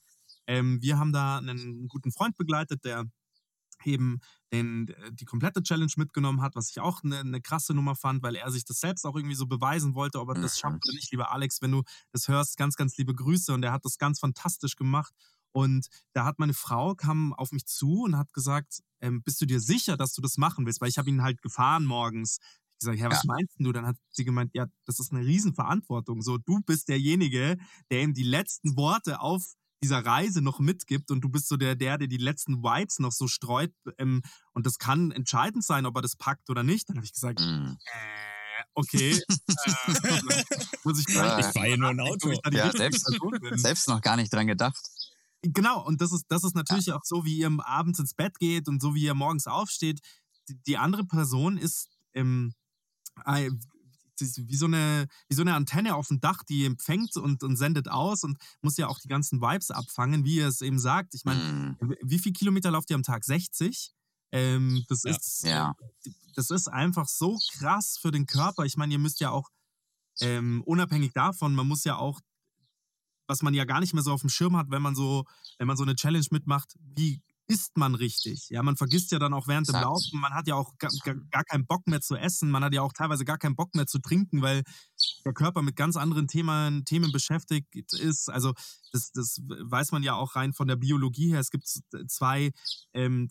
[0.48, 3.05] ähm, wir haben da einen guten Freund begleitet, der
[3.87, 4.21] eben
[4.53, 8.35] den, die komplette Challenge mitgenommen hat, was ich auch eine, eine krasse Nummer fand, weil
[8.37, 10.59] er sich das selbst auch irgendwie so beweisen wollte, ob er das Mhm.
[10.59, 11.11] schafft oder nicht.
[11.12, 14.19] Lieber Alex, wenn du das hörst, ganz, ganz liebe Grüße und er hat das ganz
[14.21, 15.14] fantastisch gemacht.
[15.53, 19.47] Und da hat meine Frau kam auf mich zu und hat gesagt, ähm, bist du
[19.47, 20.81] dir sicher, dass du das machen willst?
[20.81, 22.38] Weil ich habe ihn halt gefahren morgens.
[22.75, 23.25] Ich gesagt, ja, was Ja.
[23.25, 23.73] meinst du?
[23.73, 26.23] Dann hat sie gemeint, ja, das ist eine Riesenverantwortung.
[26.23, 27.59] So, du bist derjenige,
[27.90, 31.75] der ihm die letzten Worte auf dieser Reise noch mitgibt und du bist so der,
[31.75, 33.73] der, der die letzten Vibes noch so streut.
[33.99, 36.88] Ähm, und das kann entscheidend sein, ob er das packt oder nicht.
[36.88, 37.77] Dann habe ich gesagt, Mm.
[37.87, 39.12] äh, okay.
[39.12, 39.21] äh,
[40.85, 42.40] muss ich Ja, gleich ich fahr hier nur ein ich Auto.
[42.51, 43.11] die Ja, selbst-.
[43.55, 44.81] Selbst noch gar nicht dran gedacht.
[45.43, 48.69] Genau, und das ist, das ist natürlich auch so, wie ihr abends ins Bett geht
[48.69, 50.01] und so, wie ihr morgens aufsteht.
[50.49, 52.53] Die, die andere Person ist ähm,
[53.25, 53.51] äh,
[54.20, 57.88] wie, so eine, wie so eine Antenne auf dem Dach, die empfängt und, und sendet
[57.88, 61.14] aus und muss ja auch die ganzen Vibes abfangen, wie ihr es eben sagt.
[61.14, 61.76] Ich meine, Mm.
[62.02, 63.24] wie viel Kilometer lauft ihr am Tag?
[63.24, 63.92] 60?
[64.33, 65.11] Ähm, das, Ja.
[65.11, 65.74] ist, Ja.
[66.35, 68.64] das ist einfach so krass für den Körper.
[68.64, 69.48] Ich meine, ihr müsst ja auch,
[70.20, 72.20] ähm, unabhängig davon, man muss ja auch,
[73.26, 75.24] was man ja gar nicht mehr so auf dem Schirm hat, wenn man so,
[75.59, 78.49] wenn man so eine Challenge mitmacht, wie isst man richtig?
[78.49, 79.85] Ja, man vergisst ja dann auch während dem Exakt.
[79.85, 82.73] Laufen, man hat ja auch gar, gar, gar keinen Bock mehr zu essen, man hat
[82.73, 84.63] ja auch teilweise gar keinen Bock mehr zu trinken, weil
[85.25, 88.31] der Körper mit ganz anderen Themen, Themen beschäftigt ist.
[88.31, 88.55] Also
[88.93, 91.41] das, das weiß man ja auch rein von der Biologie her.
[91.41, 91.67] Es gibt
[92.09, 92.53] zwei
[92.93, 93.29] ähm,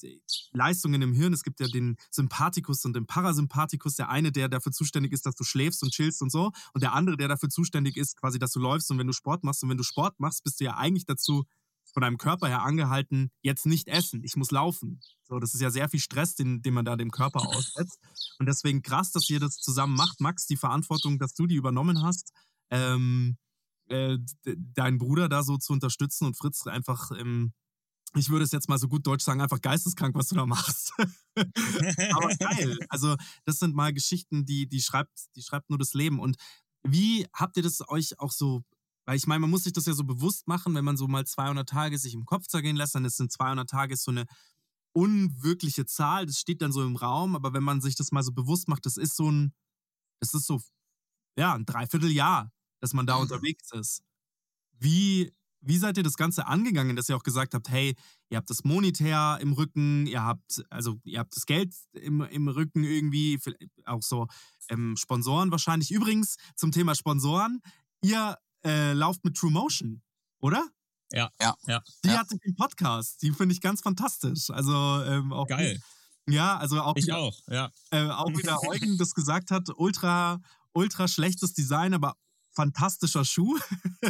[0.52, 1.34] Leistungen im Hirn.
[1.34, 3.96] Es gibt ja den Sympathikus und den Parasympathikus.
[3.96, 6.52] Der eine, der dafür zuständig ist, dass du schläfst und chillst und so.
[6.74, 9.44] Und der andere, der dafür zuständig ist, quasi, dass du läufst und wenn du Sport
[9.44, 9.64] machst.
[9.64, 11.46] Und wenn du Sport machst, bist du ja eigentlich dazu
[11.94, 15.00] von deinem Körper her angehalten, jetzt nicht essen, ich muss laufen.
[15.24, 18.00] So, das ist ja sehr viel Stress, den, den man da dem Körper aussetzt.
[18.40, 20.22] Und deswegen krass, dass ihr das zusammen macht.
[20.22, 22.32] Max, die Verantwortung, dass du die übernommen hast,
[22.72, 23.38] ähm,
[23.90, 27.54] äh, deinen Bruder da so zu unterstützen und Fritz einfach, ähm,
[28.16, 30.94] ich würde es jetzt mal so gut deutsch sagen, einfach geisteskrank, was du da machst.
[31.36, 32.80] Aber geil.
[32.90, 36.20] Also, das sind mal Geschichten, die, die schreibt, die schreibt nur das Leben.
[36.20, 36.38] Und
[36.84, 38.64] wie habt ihr das euch auch so,
[39.10, 41.26] weil ich meine, man muss sich das ja so bewusst machen, wenn man so mal
[41.26, 44.28] 200 Tage sich im Kopf zergehen lässt, dann sind 200 Tage so eine
[44.92, 48.32] unwirkliche Zahl, das steht dann so im Raum, aber wenn man sich das mal so
[48.34, 49.56] bewusst macht, das ist so ein,
[50.20, 50.62] das ist so,
[51.40, 53.24] ja, ein Dreivierteljahr, dass man da Mhm.
[53.24, 54.04] unterwegs ist.
[54.78, 57.96] Wie, wie seid ihr das Ganze angegangen, dass ihr auch gesagt habt, hey,
[58.30, 62.48] ihr habt das monetär im Rücken, ihr habt, also ihr habt das Geld im, im
[62.48, 63.40] Rücken irgendwie,
[63.86, 64.28] auch so
[64.70, 65.90] ähm, Sponsoren wahrscheinlich.
[65.90, 67.62] Übrigens, zum Thema Sponsoren,
[68.04, 70.02] ihr äh, lauft mit True Motion,
[70.40, 70.68] oder?
[71.12, 71.30] Ja.
[71.42, 71.56] Ja.
[71.66, 71.82] Ja.
[72.04, 72.20] Die Ja.
[72.20, 74.50] hatte den Podcast, die finde ich ganz fantastisch.
[74.50, 75.80] Also ähm, auch Geil.
[76.28, 77.72] Ja, also auch Ich wieder, auch, ja.
[77.92, 80.40] äh, auch wieder Eugen das gesagt hat, ultra,
[80.74, 82.16] ultra schlechtes Design, aber
[82.60, 83.58] fantastischer Schuh.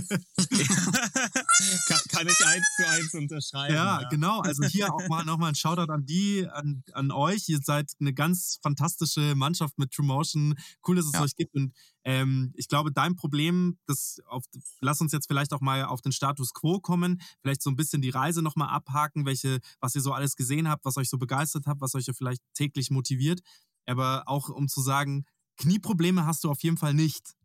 [1.88, 3.76] kann, kann ich eins zu eins unterschreiben.
[3.76, 4.42] Ja, genau.
[4.42, 7.48] Also hier auch mal nochmal ein Shoutout an die, an, an euch.
[7.48, 10.56] Ihr seid eine ganz fantastische Mannschaft mit True Motion.
[10.88, 11.22] Cool, dass es Ja.
[11.22, 11.54] euch gibt.
[11.54, 14.46] Und ähm, ich glaube, dein Problem, das auf,
[14.82, 18.02] lass uns jetzt vielleicht auch mal auf den Status quo kommen, vielleicht so ein bisschen
[18.02, 21.68] die Reise nochmal abhaken, welche, was ihr so alles gesehen habt, was euch so begeistert
[21.68, 23.42] hat, was euch ja vielleicht täglich motiviert.
[23.86, 25.26] Aber auch um zu sagen,
[25.58, 27.36] Knieprobleme hast du auf jeden Fall nicht.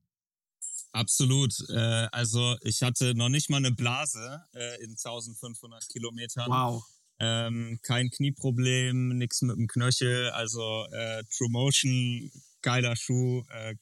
[0.95, 1.53] Absolut.
[1.71, 6.49] Äh, also ich hatte noch nicht mal eine Blase äh, in 1500 Kilometern.
[6.49, 6.85] Wow.
[7.19, 10.31] Ähm, kein Knieproblem, nichts mit dem Knöchel.
[10.31, 12.31] Also äh, True Motion,
[12.63, 13.43] geiler Schuh.
[13.51, 13.75] Äh,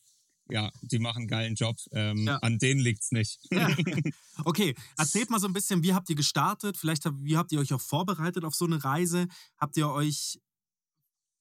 [0.50, 1.76] ja, die machen einen geilen Job.
[1.92, 2.38] Ähm, Ja.
[2.38, 3.38] An denen liegt's nicht.
[3.50, 3.68] Ja.
[4.44, 6.78] Okay, erzählt mal so ein bisschen, wie habt ihr gestartet?
[6.78, 9.28] Vielleicht hab, wie habt ihr euch auch vorbereitet auf so eine Reise?
[9.58, 10.40] Habt ihr euch,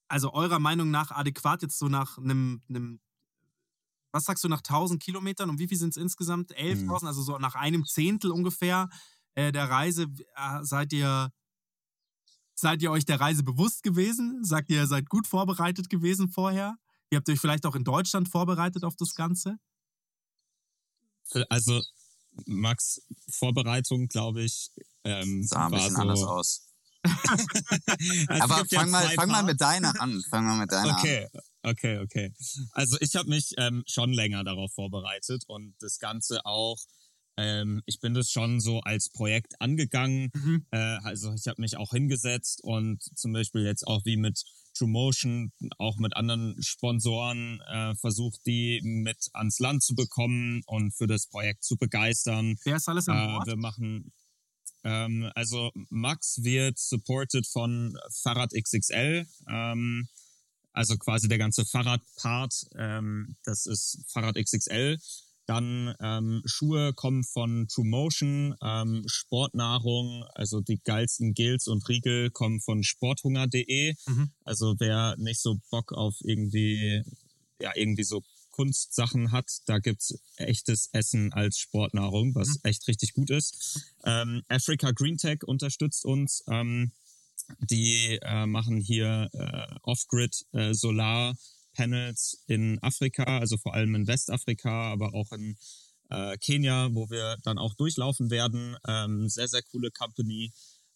[0.10, 3.00] also eurer Meinung nach adäquat jetzt so nach einem, einem
[4.12, 6.56] was sagst du, nach 1000 Kilometern und wie viel sind es insgesamt?
[6.56, 8.89] 11.000, also so nach einem Zehntel ungefähr
[9.36, 11.32] äh, der Reise äh, seid ihr
[12.62, 14.43] Seid ihr euch der Reise bewusst gewesen?
[14.43, 16.76] Sagt ihr, ihr seid gut vorbereitet gewesen vorher?
[17.10, 19.58] Ihr habt euch vielleicht auch in Deutschland vorbereitet auf das Ganze?
[21.50, 21.82] Also
[22.45, 24.69] Max, Vorbereitung, glaube ich,
[25.04, 26.67] Ähm, sah ein bisschen so, anders aus.
[28.28, 30.24] also Aber fang, mal, fang mal mit deiner an.
[30.30, 31.28] Fang mal mit deiner okay.
[31.34, 31.41] an.
[31.63, 32.34] Okay, okay.
[32.71, 36.78] Also ich habe mich ähm, schon länger darauf vorbereitet und das Ganze auch
[37.38, 40.32] ähm, ich bin das schon so als Projekt angegangen.
[40.34, 40.65] Mhm.
[40.71, 44.43] Äh, also ich habe mich auch hingesetzt und zum Beispiel jetzt auch wie mit
[44.74, 50.91] True Motion, auch mit anderen Sponsoren äh, versucht, die mit ans Land zu bekommen und
[50.93, 52.58] für das Projekt zu begeistern.
[52.63, 53.47] Wer ist alles an Bord?
[53.47, 54.13] Äh, wir machen
[54.84, 59.28] ähm, also Max wird supported von Fahrrad XXL.
[59.50, 60.08] Ähm,
[60.74, 64.98] also quasi der ganze Fahrradpart, ähm, das ist Fahrrad XXL.
[65.48, 72.30] Dann ähm, Schuhe kommen von True Motion, ähm, Sportnahrung, also die geilsten Gills und Riegel
[72.30, 73.96] kommen von sporthunger.de.
[74.08, 74.32] Mhm.
[74.46, 77.04] Also wer nicht so Bock auf irgendwie,
[77.60, 82.60] ja, irgendwie so Kunstsachen hat, da gibt's echtes Essen als Sportnahrung, was mhm.
[82.64, 83.82] echt richtig gut ist.
[84.04, 86.44] Ähm, Africa Green Tech unterstützt uns.
[86.48, 86.92] Ähm,
[87.60, 91.36] die äh, machen hier äh, Off-Grid äh, Solar
[91.74, 95.58] Panels in Afrika, also vor allem in Westafrika, aber auch in
[96.10, 98.76] äh, Kenia, wo wir dann auch durchlaufen werden.
[98.88, 100.52] Ähm, sehr, sehr coole Company.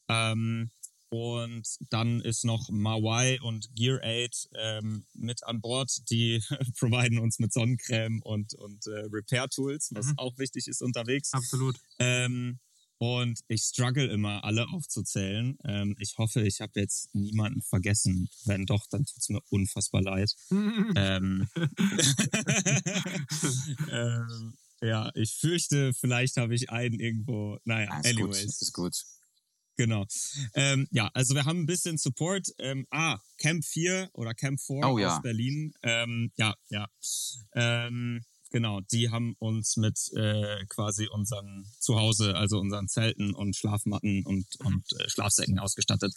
[0.10, 0.72] Ähm,
[1.10, 5.90] und dann ist noch Mawai und Gear Aid ähm, mit an Bord.
[6.10, 6.42] Die
[6.80, 10.18] providen uns mit Sonnencreme und, und äh, Repair-Tools, was mhm.
[10.18, 11.32] auch wichtig ist unterwegs.
[11.32, 11.78] Absolut.
[12.00, 12.60] Ähm,
[12.98, 15.58] und ich struggle immer, alle aufzuzählen.
[15.66, 18.30] Ähm, ich hoffe, ich habe jetzt niemanden vergessen.
[18.46, 20.34] Wenn doch, dann tut es mir unfassbar leid.
[20.52, 21.48] ähm,
[23.92, 27.58] ähm, ja, ich fürchte, vielleicht habe ich einen irgendwo.
[27.64, 28.46] Naja, ah, ist anyways.
[28.46, 29.06] Gut, ist gut.
[29.78, 30.06] Genau.
[30.54, 32.54] Ähm, ja, also wir haben ein bisschen Support.
[32.60, 35.20] Ähm, ah, Camp 4 oder Camp 4 oh, aus ja.
[35.20, 35.74] Berlin.
[35.84, 36.88] Ähm, ja, ja.
[37.54, 38.24] Ähm,
[38.56, 44.46] Genau, die haben uns mit äh, quasi unseren Zuhause, also unseren Zelten und Schlafmatten und,
[44.62, 46.14] und äh, Schlafsäcken ausgestattet.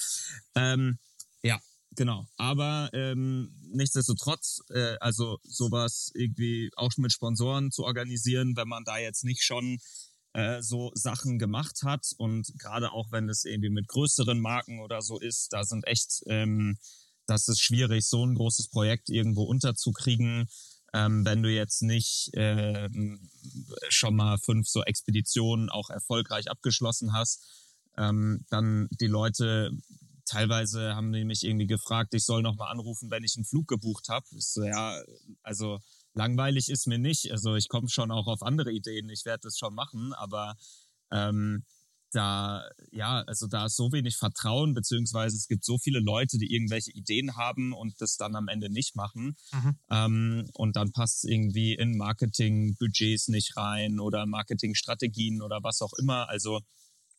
[0.54, 1.00] Ähm,
[1.42, 1.58] ja,
[1.96, 2.28] genau.
[2.36, 8.98] Aber ähm, nichtsdestotrotz, äh, also sowas irgendwie auch mit Sponsoren zu organisieren, wenn man da
[8.98, 9.80] jetzt nicht schon
[10.32, 15.02] äh, so Sachen gemacht hat und gerade auch wenn es irgendwie mit größeren Marken oder
[15.02, 16.78] so ist, da sind echt, ähm,
[17.26, 20.48] das ist schwierig, so ein großes Projekt irgendwo unterzukriegen
[20.94, 22.88] ähm, wenn du jetzt nicht äh,
[23.88, 27.44] schon mal fünf so Expeditionen auch erfolgreich abgeschlossen hast,
[27.96, 29.70] ähm, dann die Leute
[30.24, 33.66] teilweise haben die mich irgendwie gefragt, ich soll noch mal anrufen, wenn ich einen Flug
[33.66, 34.26] gebucht habe.
[34.38, 35.00] So, ja,
[35.42, 35.80] also
[36.14, 37.32] langweilig ist mir nicht.
[37.32, 39.08] Also ich komme schon auch auf andere Ideen.
[39.08, 40.56] Ich werde das schon machen, aber
[41.10, 41.64] ähm,
[42.12, 46.52] da, ja, also da ist so wenig Vertrauen, beziehungsweise es gibt so viele Leute, die
[46.54, 49.36] irgendwelche Ideen haben und das dann am Ende nicht machen.
[49.52, 49.78] Mhm.
[49.90, 55.92] Ähm, und dann passt es irgendwie in Marketingbudgets nicht rein oder Marketingstrategien oder was auch
[55.98, 56.28] immer.
[56.28, 56.60] Also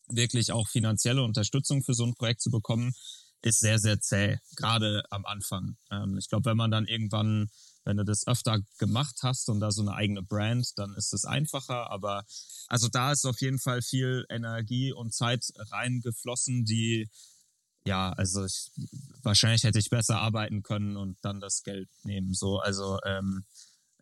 [0.08, 2.94] wirklich auch finanzielle Unterstützung für so ein Projekt zu bekommen,
[3.42, 5.78] ist sehr, sehr zäh, gerade am Anfang.
[5.92, 7.50] Ähm, ich glaube, wenn man dann irgendwann
[7.90, 11.26] wenn du das öfter gemacht hast und da so eine eigene Brand, dann ist es
[11.26, 11.90] einfacher.
[11.90, 12.24] Aber
[12.68, 17.10] also da ist auf jeden Fall viel Energie und Zeit reingeflossen, die
[17.86, 18.72] ja, also ich,
[19.24, 22.36] wahrscheinlich hätte ich besser arbeiten können und dann das Geld nehmen.
[22.36, 23.46] So, also ähm,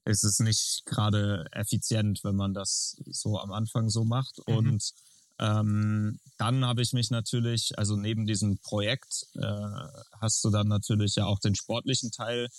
[0.03, 4.39] ist es nicht gerade effizient, wenn man das so am Anfang so macht.
[4.47, 4.55] Mhm.
[4.55, 4.91] Und
[5.39, 9.87] ähm, dann habe ich mich natürlich, also neben diesem Projekt äh,
[10.19, 12.49] hast du dann natürlich ja auch den sportlichen Teil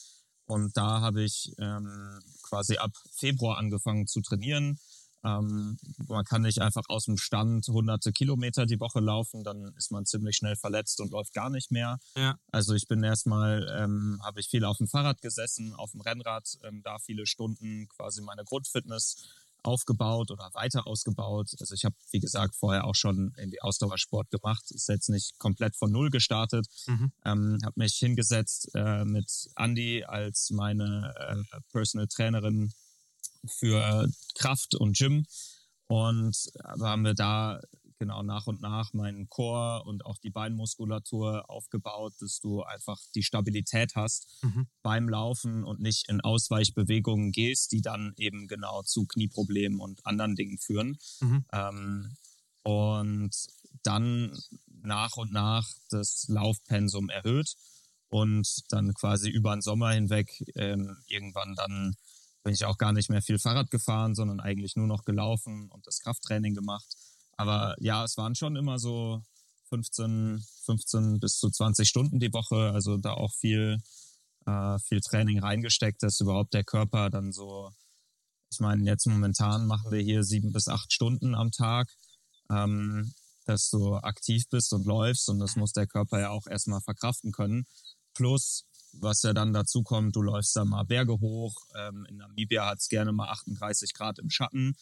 [0.49, 4.79] und da habe ich ähm, quasi ab Februar angefangen zu trainieren.
[5.25, 9.91] Ähm, man kann nicht einfach aus dem Stand hunderte Kilometer die Woche laufen, dann ist
[9.91, 11.99] man ziemlich schnell verletzt und läuft gar nicht mehr.
[12.17, 12.39] Ja.
[12.51, 16.59] Also ich bin erstmal, ähm, habe ich viel auf dem Fahrrad gesessen, auf dem Rennrad,
[16.63, 19.17] ähm, da viele Stunden quasi meine Grundfitness
[19.63, 21.51] aufgebaut oder weiter ausgebaut.
[21.61, 24.71] Also ich habe, wie gesagt, vorher auch schon irgendwie Ausdauersport gemacht.
[24.71, 26.67] Ist jetzt nicht komplett von Null gestartet.
[26.87, 27.13] Mhm.
[27.25, 31.15] Ähm, habe mich hingesetzt äh, mit Andy als meine
[31.53, 32.73] äh, Personal Trainerin
[33.47, 35.27] für Kraft und Gym
[35.87, 37.61] und haben wir da
[37.99, 43.23] genau nach und nach meinen Chor und auch die Beinmuskulatur aufgebaut, dass du einfach die
[43.23, 44.67] Stabilität hast mhm.
[44.83, 50.37] beim Laufen und nicht in Ausweichbewegungen gehst, die dann eben genau zu Knieproblemen und anderen
[50.37, 50.99] Dingen führen.
[51.21, 51.45] Mhm.
[51.53, 52.17] Ähm,
[52.63, 53.31] und
[53.83, 54.39] dann
[54.83, 57.55] nach und nach das Laufpensum erhöht
[58.09, 61.97] und dann quasi über den Sommer hinweg ähm, irgendwann dann
[62.49, 65.87] bin ich auch gar nicht mehr viel Fahrrad gefahren, sondern eigentlich nur noch gelaufen und
[65.87, 66.97] das Krafttraining gemacht.
[67.39, 69.23] Aber ja, es waren schon immer so
[69.71, 72.73] 15, 15 bis zu 20 Stunden die Woche.
[72.73, 73.79] Also da auch viel,
[74.47, 77.71] äh, viel Training reingesteckt, dass überhaupt der Körper dann so,
[78.51, 81.89] ich meine, jetzt momentan machen wir hier sieben bis acht Stunden am Tag.
[82.51, 83.15] Ähm,
[83.49, 87.33] dass du aktiv bist und läufst und das muss der Körper ja auch erstmal verkraften
[87.33, 87.67] können.
[88.13, 91.55] Plus, was ja dann dazu kommt, du läufst da mal Berge hoch.
[91.75, 94.77] Ähm, in Namibia hat es gerne mal 38 Grad im Schatten.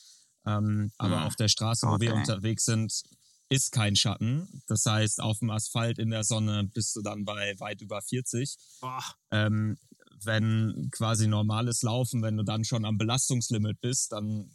[0.47, 3.03] Ähm, aber auf der Straße, wo wir unterwegs sind,
[3.49, 4.63] ist kein Schatten.
[4.67, 8.57] Das heißt, auf dem Asphalt in der Sonne bist du dann bei weit über 40
[8.81, 9.03] Boah.
[9.31, 9.77] ähm,
[10.25, 14.51] wenn quasi normales Laufen, wenn du dann schon am Belastungslimit bist, dann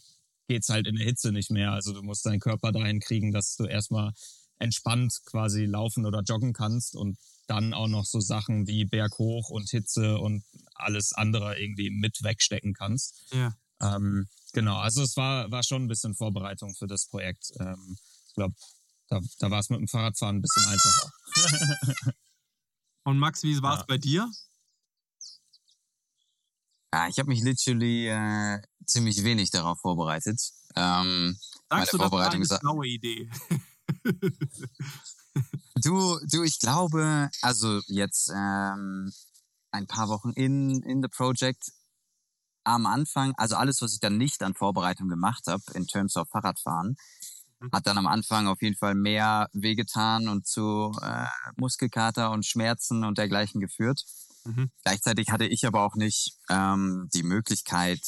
[0.47, 1.71] geht's halt in der Hitze nicht mehr.
[1.71, 4.11] Also du musst deinen Körper dahin kriegen, dass du erstmal
[4.59, 9.69] entspannt quasi laufen oder joggen kannst und dann auch noch so Sachen wie Berghoch und
[9.69, 10.43] Hitze und
[10.75, 13.23] alles andere irgendwie mit wegstecken kannst.
[13.33, 13.53] Ja.
[13.81, 17.51] Ähm, genau, also es war, war schon ein bisschen Vorbereitung für das Projekt.
[17.59, 18.55] Ähm, ich glaube,
[19.07, 22.13] da, da war es mit dem Fahrradfahren ein bisschen einfacher.
[23.03, 23.85] Und Max, wie war es Ja.
[23.87, 24.29] bei dir?
[26.93, 30.39] Ja, ich habe mich literally äh, ziemlich wenig darauf vorbereitet.
[30.75, 31.37] Ähm,
[31.69, 33.29] Meine Sagst du, das war Vorbereitung eine schlaue Idee?
[35.75, 39.11] du, du, ich glaube, also jetzt ähm,
[39.71, 41.71] ein paar Wochen in, in the project
[42.63, 46.29] am Anfang, also alles, was ich dann nicht an Vorbereitung gemacht habe, in terms of
[46.29, 46.95] Fahrradfahren,
[47.61, 47.71] Mhm.
[47.71, 51.25] hat dann am Anfang auf jeden Fall mehr wehgetan und zu äh,
[51.57, 54.03] Muskelkater und Schmerzen und dergleichen geführt.
[54.45, 54.71] Mhm.
[54.83, 58.01] Gleichzeitig hatte ich aber auch nicht ähm, die Möglichkeit,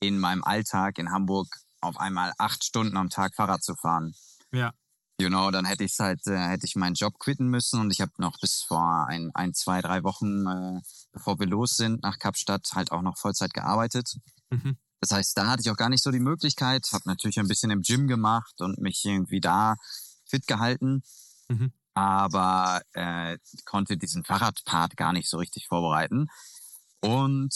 [0.00, 1.48] in meinem Alltag in Hamburg
[1.80, 4.14] auf einmal acht Stunden am Tag Fahrrad zu fahren.
[4.52, 4.74] Ja.
[5.20, 8.00] You know, dann hätte ich halt, äh, hätte ich meinen Job quitten müssen und ich
[8.00, 10.80] habe noch bis vor ein, ein, zwei, drei Wochen, äh,
[11.12, 14.16] bevor wir los sind nach Kapstadt, halt auch noch Vollzeit gearbeitet.
[14.50, 14.78] Mhm.
[15.00, 17.70] Das heißt, da hatte ich auch gar nicht so die Möglichkeit, habe natürlich ein bisschen
[17.70, 19.76] im Gym gemacht und mich irgendwie da
[20.24, 21.02] fit gehalten,
[21.48, 21.72] Mhm.
[21.94, 26.28] aber äh, konnte diesen Fahrradpart gar nicht so richtig vorbereiten.
[27.00, 27.52] Und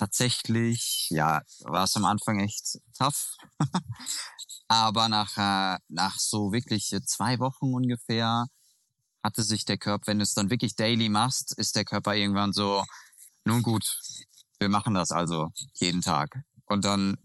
[0.00, 3.36] tatsächlich, ja, war es am Anfang echt tough.
[4.68, 8.46] aber nach, äh, nach so wirklich zwei Wochen ungefähr
[9.22, 12.54] hatte sich der Körper, wenn du es dann wirklich daily machst, ist der Körper irgendwann
[12.54, 12.82] so,
[13.44, 13.84] nun gut,
[14.58, 16.44] wir machen das also jeden Tag.
[16.64, 17.16] Und dann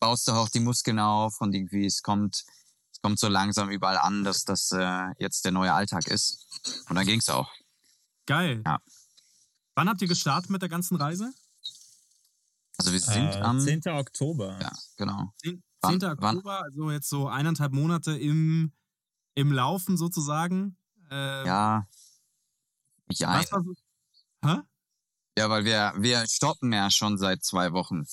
[0.00, 2.44] baust du auch die Muskeln auf und irgendwie es kommt,
[2.92, 6.46] es kommt so langsam überall an, dass das äh, jetzt der neue Alltag ist.
[6.88, 7.52] Und dann ging's auch.
[8.24, 8.62] Geil.
[8.64, 8.78] Ja.
[9.74, 11.34] Wann habt ihr gestartet mit der ganzen Reise?
[12.78, 13.82] Also wir sind Äh, am 10.
[13.88, 14.58] Oktober.
[14.60, 15.32] ja, genau.
[15.36, 15.62] 10.
[15.80, 16.16] Wann- 10.
[16.18, 18.72] wann- Oktober, also jetzt so eineinhalb Monate im,
[19.34, 20.76] im Laufen sozusagen.
[21.10, 21.86] Ähm, Ja.
[23.12, 23.72] Ja, Was war so,
[24.44, 24.56] hä?
[25.38, 28.04] ja, weil wir wir stoppen ja schon seit zwei Wochen.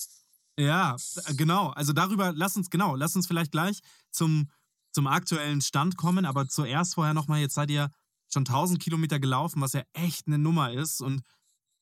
[0.56, 0.94] Ja,
[1.26, 1.70] äh, genau.
[1.70, 3.80] Also darüber, lass uns, genau, lass uns vielleicht gleich
[4.12, 4.48] zum,
[4.92, 7.90] zum aktuellen Stand kommen, aber zuerst vorher nochmal, jetzt seid ihr
[8.32, 11.00] schon 1000 Kilometer gelaufen, was ja echt eine Nummer ist.
[11.00, 11.22] Und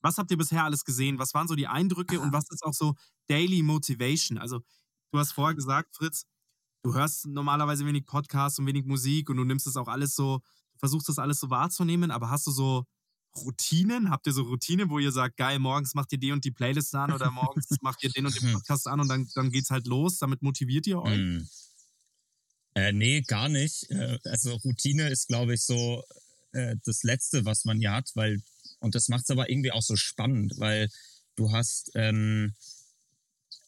[0.02, 1.18] was habt ihr bisher alles gesehen?
[1.18, 2.94] Was waren so die Eindrücke und was ist auch so
[3.28, 4.38] Daily Motivation?
[4.38, 4.60] Also,
[5.12, 6.24] du hast vorher gesagt, Fritz,
[6.82, 10.38] du hörst normalerweise wenig Podcasts und wenig Musik und du nimmst das auch alles so,
[10.72, 12.84] du versuchst das alles so wahrzunehmen, aber hast du so
[13.36, 14.10] Routinen?
[14.10, 16.94] Habt ihr so Routinen, wo ihr sagt, geil, morgens macht ihr die und die Playlist
[16.94, 19.86] an oder morgens macht ihr den und den Podcast an und dann, dann geht's halt
[19.86, 20.18] los?
[20.18, 21.18] Damit motiviert ihr euch?
[21.18, 21.46] Mm.
[22.74, 23.90] Äh, nee, gar nicht.
[23.90, 26.02] Äh, also Routine ist, glaube ich, so
[26.52, 28.42] äh, das Letzte, was man hier hat, weil,
[28.82, 30.88] und das macht es aber irgendwie auch so spannend, weil
[31.36, 32.54] du hast ähm,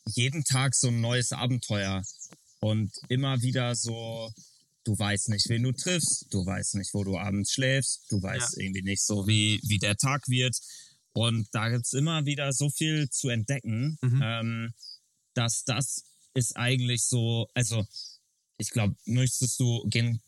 [0.07, 2.03] jeden Tag so ein neues Abenteuer
[2.61, 4.31] und immer wieder so,
[4.85, 8.59] du weißt nicht, wen du triffst, du weißt nicht, wo du abends schläfst, du weißt
[8.59, 10.57] irgendwie nicht so, wie, wie der Tag wird.
[11.13, 14.21] Und da gibt's immer wieder so viel zu entdecken, Mhm.
[14.23, 14.75] ähm,
[15.35, 17.85] dass das ist eigentlich so, also
[18.59, 20.21] ich glaube, möchtest du gehen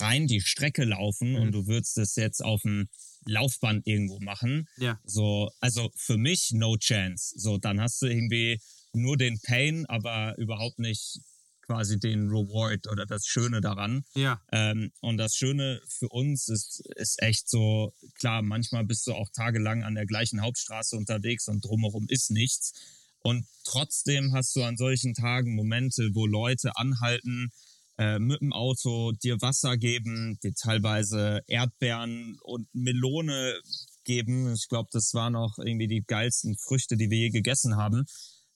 [0.00, 1.36] rein die Strecke laufen Mhm.
[1.36, 2.88] und du würdest es jetzt auf dem
[3.24, 4.68] Laufband irgendwo machen.
[4.78, 4.98] Ja.
[5.04, 7.34] So, also für mich no chance.
[7.38, 8.60] So, dann hast du irgendwie
[8.92, 11.20] nur den Pain, aber überhaupt nicht
[11.64, 14.04] quasi den Reward oder das Schöne daran.
[14.14, 14.42] Ja.
[14.50, 19.28] Ähm, und das Schöne für uns ist, ist echt so, klar, manchmal bist du auch
[19.32, 22.72] tagelang an der gleichen Hauptstraße unterwegs und drumherum ist nichts.
[23.20, 27.52] Und trotzdem hast du an solchen Tagen Momente, wo Leute anhalten,
[28.02, 33.60] äh, mit dem Auto dir Wasser geben, dir teilweise Erdbeeren und Melone
[34.02, 34.52] geben.
[34.54, 38.04] Ich glaube, das waren auch irgendwie die geilsten Früchte, die wir je gegessen haben.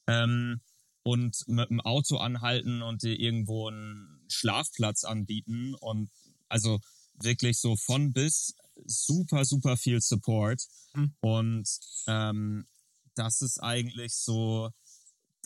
[0.08, 0.60] Ähm,
[1.04, 6.10] und mit dem Auto anhalten und dir irgendwo einen Schlafplatz anbieten und
[6.48, 6.80] also
[7.14, 10.60] wirklich so von bis super, super viel Support.
[10.94, 11.14] Mhm.
[11.20, 11.68] Und
[12.08, 12.66] ähm,
[13.14, 14.70] das ist eigentlich so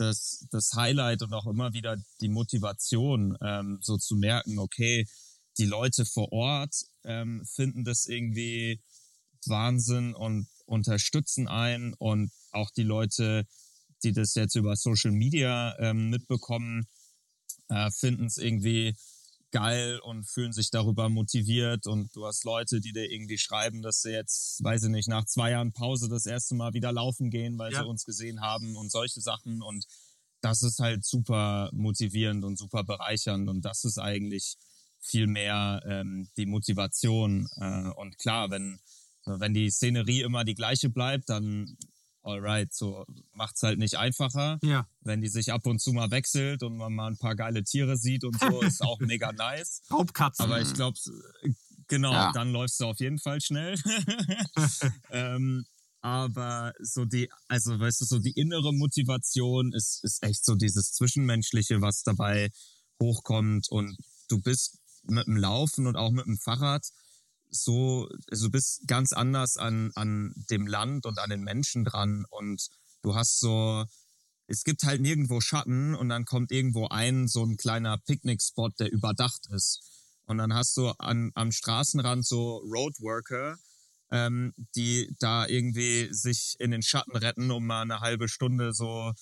[0.01, 5.07] das, das Highlight und auch immer wieder die Motivation, ähm, so zu merken, okay,
[5.59, 6.75] die Leute vor Ort
[7.05, 8.81] ähm, finden das irgendwie
[9.47, 13.47] Wahnsinn und unterstützen einen und auch die Leute,
[14.03, 16.87] die das jetzt über Social Media ähm, mitbekommen,
[17.69, 18.97] äh, finden es irgendwie
[19.51, 21.87] geil und fühlen sich darüber motiviert.
[21.87, 25.25] Und du hast Leute, die dir irgendwie schreiben, dass sie jetzt, weiß ich nicht, nach
[25.25, 27.83] zwei Jahren Pause das erste Mal wieder laufen gehen, weil Ja.
[27.83, 29.63] sie uns gesehen haben und solche Sachen.
[29.63, 29.87] Und
[30.41, 33.49] das ist halt super motivierend und super bereichernd.
[33.49, 34.57] Und das ist eigentlich
[35.01, 37.49] viel mehr ähm, die Motivation.
[37.57, 38.79] Äh, und klar, wenn
[39.27, 41.77] wenn die Szenerie immer die gleiche bleibt, dann
[42.23, 46.63] alright, so macht's halt nicht einfacher Ja, wenn die sich ab und zu mal wechselt
[46.63, 49.83] und man mal ein paar geile Tiere sieht und so, ist auch mega nice.
[49.91, 50.45] Raubkatzen.
[50.45, 50.99] Aber ich glaube,
[51.89, 52.33] genau, Ja.
[52.33, 53.77] dann läufst du auf jeden Fall schnell.
[55.11, 55.65] ähm,
[56.03, 60.93] aber so die, also weißt du, so die innere Motivation ist, ist echt so dieses
[60.93, 62.51] Zwischenmenschliche, was dabei
[63.03, 63.97] hochkommt und
[64.29, 66.87] du bist mit dem Laufen und auch mit dem Fahrrad
[67.51, 72.25] so, also du bist ganz anders an, an dem Land und an den Menschen dran
[72.31, 72.69] und
[73.03, 73.85] du hast so,
[74.47, 78.91] es gibt halt nirgendwo Schatten und dann kommt irgendwo ein so ein kleiner Picknickspot, der
[78.91, 79.81] überdacht ist.
[80.27, 83.57] Und dann hast du an, am Straßenrand so Roadworker,
[84.11, 89.13] ähm, die da irgendwie sich in den Schatten retten, um mal eine halbe Stunde so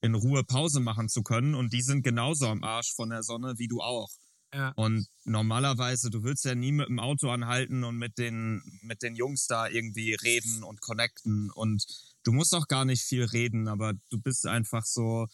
[0.00, 1.54] in Ruhe Pause machen zu können.
[1.54, 4.10] Und die sind genauso am Arsch von der Sonne wie du auch.
[4.54, 4.72] Ja.
[4.76, 9.14] Und normalerweise, du willst ja nie mit dem Auto anhalten und mit den, mit den
[9.14, 11.50] Jungs da irgendwie reden und connecten.
[11.50, 11.84] Und
[12.24, 15.26] du musst auch gar nicht viel reden, aber du bist einfach so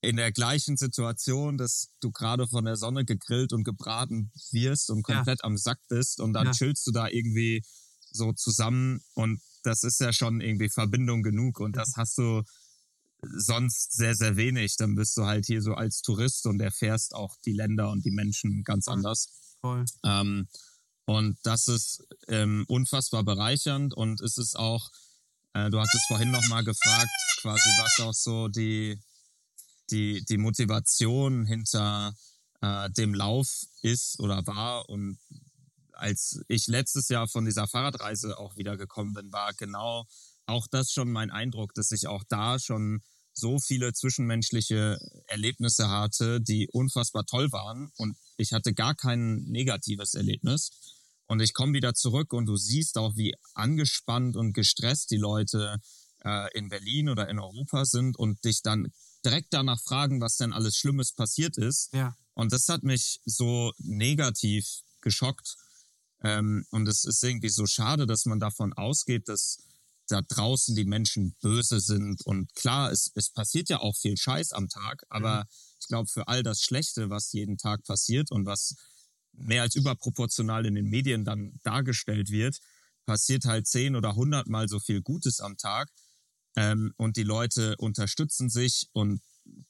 [0.00, 5.06] in der gleichen Situation, dass du gerade von der Sonne gegrillt und gebraten wirst und
[5.08, 5.16] Ja.
[5.16, 6.52] komplett am Sack bist und dann Ja.
[6.52, 7.64] chillst du da irgendwie
[8.10, 12.42] so zusammen und das ist ja schon irgendwie Verbindung genug und das hast du
[13.22, 14.76] sonst sehr, sehr wenig.
[14.76, 18.10] Dann bist du halt hier so als Tourist und erfährst auch die Länder und die
[18.10, 19.56] Menschen ganz anders.
[19.60, 19.84] Voll.
[20.04, 20.48] Ähm,
[21.04, 24.90] und das ist ähm, unfassbar bereichernd und es ist auch,
[25.54, 27.10] äh, du hattest vorhin nochmal gefragt,
[27.40, 29.00] quasi was auch so die,
[29.90, 32.14] die, die Motivation hinter
[32.60, 33.48] äh, dem Lauf
[33.82, 34.88] ist oder war.
[34.88, 35.18] Und
[35.92, 40.06] als ich letztes Jahr von dieser Fahrradreise auch wiedergekommen bin, war genau
[40.48, 46.40] auch das schon mein Eindruck, dass ich auch da schon so viele zwischenmenschliche Erlebnisse hatte,
[46.40, 47.92] die unfassbar toll waren.
[47.96, 50.70] Und ich hatte gar kein negatives Erlebnis.
[51.26, 55.78] Und ich komme wieder zurück und du siehst auch, wie angespannt und gestresst die Leute
[56.24, 58.92] äh, in Berlin oder in Europa sind und dich dann
[59.24, 61.92] direkt danach fragen, was denn alles Schlimmes passiert ist.
[61.92, 62.16] Ja.
[62.34, 65.56] Und das hat mich so negativ geschockt.
[66.22, 69.58] Ähm, und es ist irgendwie so schade, dass man davon ausgeht, dass
[70.08, 72.24] da draußen die Menschen böse sind.
[72.24, 75.46] Und klar, es, es passiert ja auch viel Scheiß am Tag, aber
[75.80, 78.74] ich glaube, für all das Schlechte, was jeden Tag passiert und was
[79.32, 82.58] mehr als überproportional in den Medien dann dargestellt wird,
[83.06, 85.88] passiert halt zehn oder hundertmal so viel Gutes am Tag.
[86.56, 89.22] Ähm, und die Leute unterstützen sich und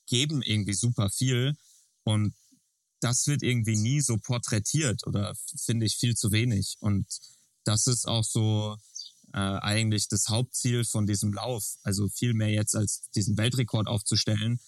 [0.06, 1.54] geben irgendwie super viel.
[2.04, 2.34] Und
[3.00, 6.76] das wird irgendwie nie so porträtiert oder finde ich viel zu wenig.
[6.80, 7.06] Und
[7.64, 8.76] das ist auch so
[9.34, 11.76] äh, eigentlich das Hauptziel von diesem Lauf.
[11.82, 14.60] Also viel mehr jetzt als diesen Weltrekord aufzustellen,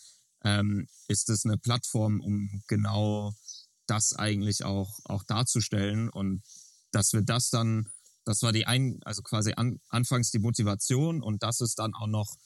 [0.44, 3.34] ähm, ist es eine Plattform, um genau
[3.86, 6.08] das eigentlich auch, auch darzustellen.
[6.08, 6.42] Und
[6.92, 7.88] dass wir das dann,
[8.24, 12.06] das war die ein, also quasi an, anfangs die Motivation und das ist dann auch
[12.06, 12.36] noch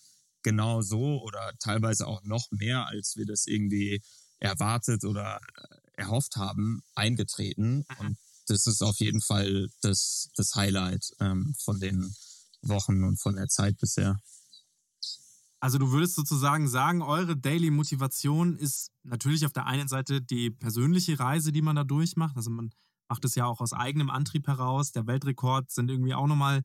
[0.42, 4.02] genau so oder teilweise auch noch mehr, als wir das irgendwie
[4.38, 7.84] erwartet oder äh, erhofft haben, eingetreten.
[7.98, 12.14] Und das ist auf jeden Fall das, das Highlight ähm, von den
[12.62, 14.20] Wochen und von der Zeit bisher.
[15.60, 20.50] Also du würdest sozusagen sagen, eure Daily Motivation ist natürlich auf der einen Seite die
[20.50, 22.36] persönliche Reise, die man da durchmacht.
[22.36, 22.70] Also man
[23.08, 24.92] macht es ja auch aus eigenem Antrieb heraus.
[24.92, 26.62] Der Weltrekord sind irgendwie auch nochmal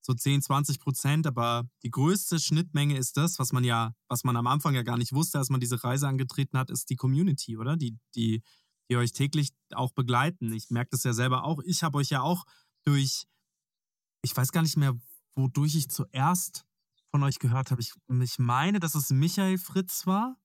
[0.00, 4.36] so 10, 20 Prozent, aber die größte Schnittmenge ist das, was man ja, was man
[4.36, 7.56] am Anfang ja gar nicht wusste, als man diese Reise angetreten hat, ist die Community,
[7.56, 7.76] oder?
[7.76, 8.42] Die, die,
[8.90, 10.52] die euch täglich auch begleiten.
[10.52, 11.60] Ich merke das ja selber auch.
[11.64, 12.44] Ich habe euch ja auch
[12.84, 13.26] durch,
[14.22, 14.94] ich weiß gar nicht mehr,
[15.34, 16.64] wodurch ich zuerst
[17.10, 17.80] von euch gehört habe.
[17.80, 20.36] Ich, ich meine, dass es Michael Fritz war,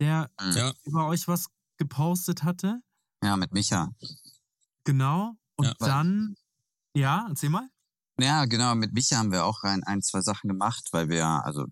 [0.00, 1.46] der Ja, über euch was
[1.78, 2.80] gepostet hatte.
[3.22, 3.90] Ja, mit Micha.
[4.84, 5.34] Genau.
[5.56, 5.74] Und Ja.
[5.78, 6.34] dann,
[6.94, 7.68] ja, erzähl mal.
[8.18, 11.66] Ja, genau, mit Micha haben wir auch ein, ein, zwei Sachen gemacht, weil wir, also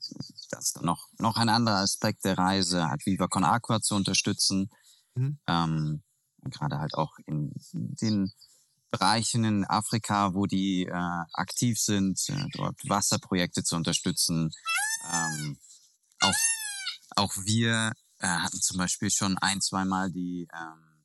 [0.50, 4.68] das ist noch, noch ein anderer Aspekt der Reise, halt Viva Con Aqua zu unterstützen.
[5.14, 5.38] Mhm.
[5.46, 6.02] Ähm,
[6.50, 8.30] Gerade halt auch in den
[8.90, 14.50] Bereichen in Afrika, wo die äh, aktiv sind, äh, dort Wasserprojekte zu unterstützen.
[15.10, 15.58] Ähm,
[16.20, 16.34] auch,
[17.16, 21.04] auch wir äh, hatten zum Beispiel schon ein, zweimal die, ähm,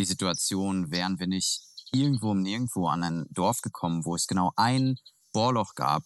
[0.00, 1.62] die Situation, wären wir nicht
[1.92, 4.96] irgendwo um nirgendwo an ein Dorf gekommen, wo es genau ein
[5.32, 6.04] Bohrloch gab,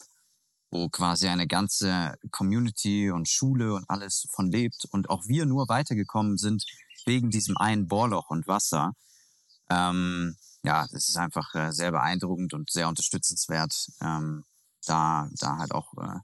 [0.70, 5.68] wo quasi eine ganze Community und Schule und alles von lebt und auch wir nur
[5.68, 6.64] weitergekommen sind,
[7.06, 8.92] wegen diesem einen Bohrloch und Wasser.
[9.70, 14.44] Ähm, ja, das ist einfach äh, sehr beeindruckend und sehr unterstützenswert, ähm,
[14.86, 16.20] da, da halt auch äh,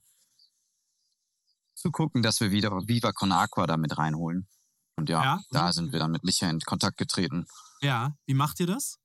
[1.74, 4.48] zu gucken, dass wir wieder Viva Con Aqua da mit reinholen.
[4.96, 7.46] Und ja, Ja, da sind wir dann mit Micha in Kontakt getreten.
[7.80, 8.98] Ja, wie macht ihr das?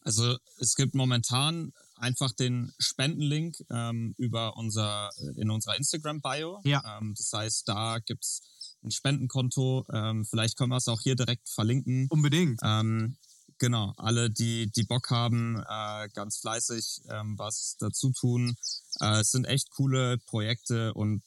[0.00, 6.60] Also es gibt momentan einfach den Spendenlink ähm, über unser in unserer Instagram-Bio.
[6.64, 6.98] Ja.
[6.98, 8.40] Ähm, das heißt, da gibt's
[8.86, 9.84] ein Spendenkonto.
[9.92, 12.06] Ähm, vielleicht können wir es auch hier direkt verlinken.
[12.08, 12.60] Unbedingt.
[12.62, 13.16] Ähm,
[13.58, 18.56] genau, alle, die, die Bock haben, äh, ganz fleißig ähm, was dazu tun.
[19.00, 21.22] Äh, es sind echt coole Projekte und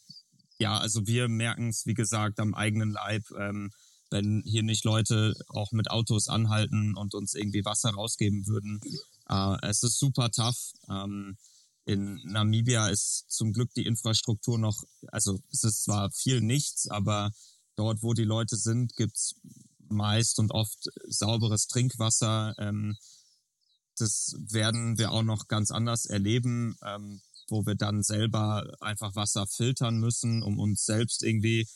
[0.57, 3.71] ja, also wir merken es, wie gesagt, am eigenen Leib, ähm,
[4.09, 8.81] wenn hier nicht Leute auch mit Autos anhalten und uns irgendwie Wasser rausgeben würden.
[9.29, 10.73] Äh, es ist super tough.
[10.89, 11.37] Ähm,
[11.89, 17.31] in Namibia ist zum Glück die Infrastruktur noch, also es ist zwar viel nichts, aber
[17.75, 19.33] dort, wo die Leute sind, gibt's
[19.87, 22.53] meist und oft sauberes Trinkwasser.
[22.59, 22.95] Ähm,
[23.97, 29.47] das werden wir auch noch ganz anders erleben, ähm, wo wir dann selber einfach Wasser
[29.47, 31.67] filtern müssen, um uns selbst irgendwie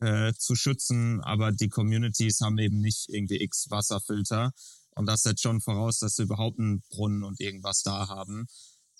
[0.00, 1.20] äh, zu schützen.
[1.20, 4.52] Aber die Communities haben eben nicht irgendwie x Wasserfilter.
[4.94, 8.46] Und das setzt schon voraus, dass sie überhaupt einen Brunnen und irgendwas da haben.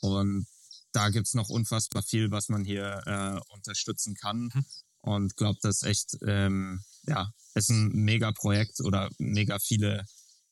[0.00, 0.46] Und
[0.92, 4.50] da gibt's noch unfassbar viel, was man hier äh, unterstützen kann.
[5.02, 10.04] Und glaube, das ist echt, ähm, ja, ist ein mega Projekt oder mega viele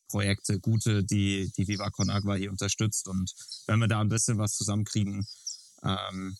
[0.08, 3.08] Projekte, gute, die die Viva Con Agua hier unterstützt.
[3.08, 3.32] Und
[3.66, 5.26] wenn wir da ein bisschen was zusammenkriegen,
[5.82, 6.36] ähm,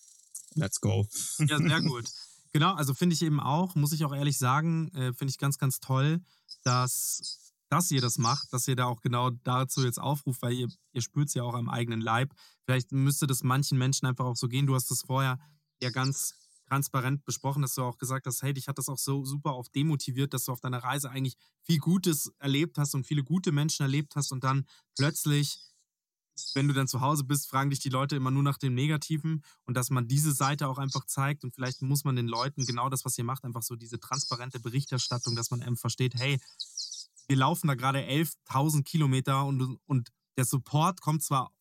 [0.54, 1.06] let's go.
[1.38, 2.08] Ja, sehr gut.
[2.52, 5.58] Genau, also finde ich eben auch, muss ich auch ehrlich sagen, äh, finde ich ganz,
[5.58, 6.20] ganz toll,
[6.62, 10.68] dass, dass ihr das macht, dass ihr da auch genau dazu jetzt aufruft, weil ihr,
[10.92, 12.32] ihr spürt es ja auch am eigenen Leib.
[12.64, 14.66] Vielleicht müsste das manchen Menschen einfach auch so gehen.
[14.66, 15.38] Du hast das vorher
[15.82, 16.34] ja ganz
[16.68, 19.74] transparent besprochen, dass du auch gesagt hast, hey, dich hat das auch so super oft
[19.74, 23.82] demotiviert, dass du auf deiner Reise eigentlich viel Gutes erlebt hast und viele gute Menschen
[23.82, 24.66] erlebt hast und dann
[24.96, 25.68] plötzlich
[26.54, 29.42] wenn du dann zu Hause bist, fragen dich die Leute immer nur nach dem Negativen
[29.64, 32.88] und dass man diese Seite auch einfach zeigt und vielleicht muss man den Leuten genau
[32.88, 36.38] das, was ihr macht, einfach so diese transparente Berichterstattung, dass man eben versteht, hey,
[37.28, 41.52] wir laufen da gerade 11.000 Kilometer und, und der Support kommt zwar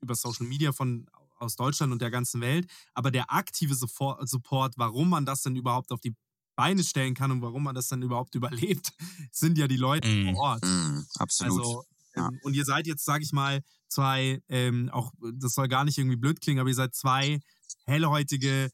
[0.00, 1.06] über Social Media von
[1.38, 5.90] aus Deutschland und der ganzen Welt, aber der aktive Support, warum man das denn überhaupt
[5.92, 6.14] auf die
[6.56, 8.34] Beine stellen kann und warum man das dann überhaupt
[8.80, 8.92] überlebt,
[9.32, 10.34] sind ja die Leute Mm.
[10.34, 10.64] vor Ort.
[10.64, 11.58] Mm, absolut.
[11.58, 11.84] Also,
[12.16, 12.28] Ja.
[12.28, 15.96] ähm, und ihr seid jetzt, sage ich mal, zwei, ähm, auch das soll gar nicht
[15.96, 17.40] irgendwie blöd klingen, aber ihr seid zwei
[17.86, 18.70] hellhäutige,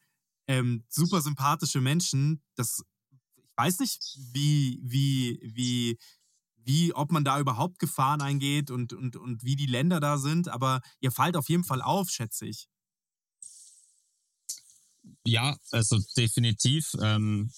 [0.48, 2.42] ähm, super sympathische Menschen.
[2.56, 2.82] Das,
[3.36, 5.98] ich weiß nicht, wie, wie, wie,
[6.66, 10.48] wie, ob man da überhaupt Gefahren eingeht und, und, und wie die Länder da sind,
[10.48, 12.68] aber ihr fallt auf jeden Fall auf, schätze ich.
[15.24, 16.92] Ja, also definitiv.
[17.00, 17.50] Ähm,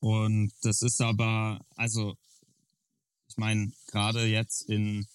[0.00, 2.16] und das ist aber, also
[3.28, 5.06] ich meine, gerade jetzt in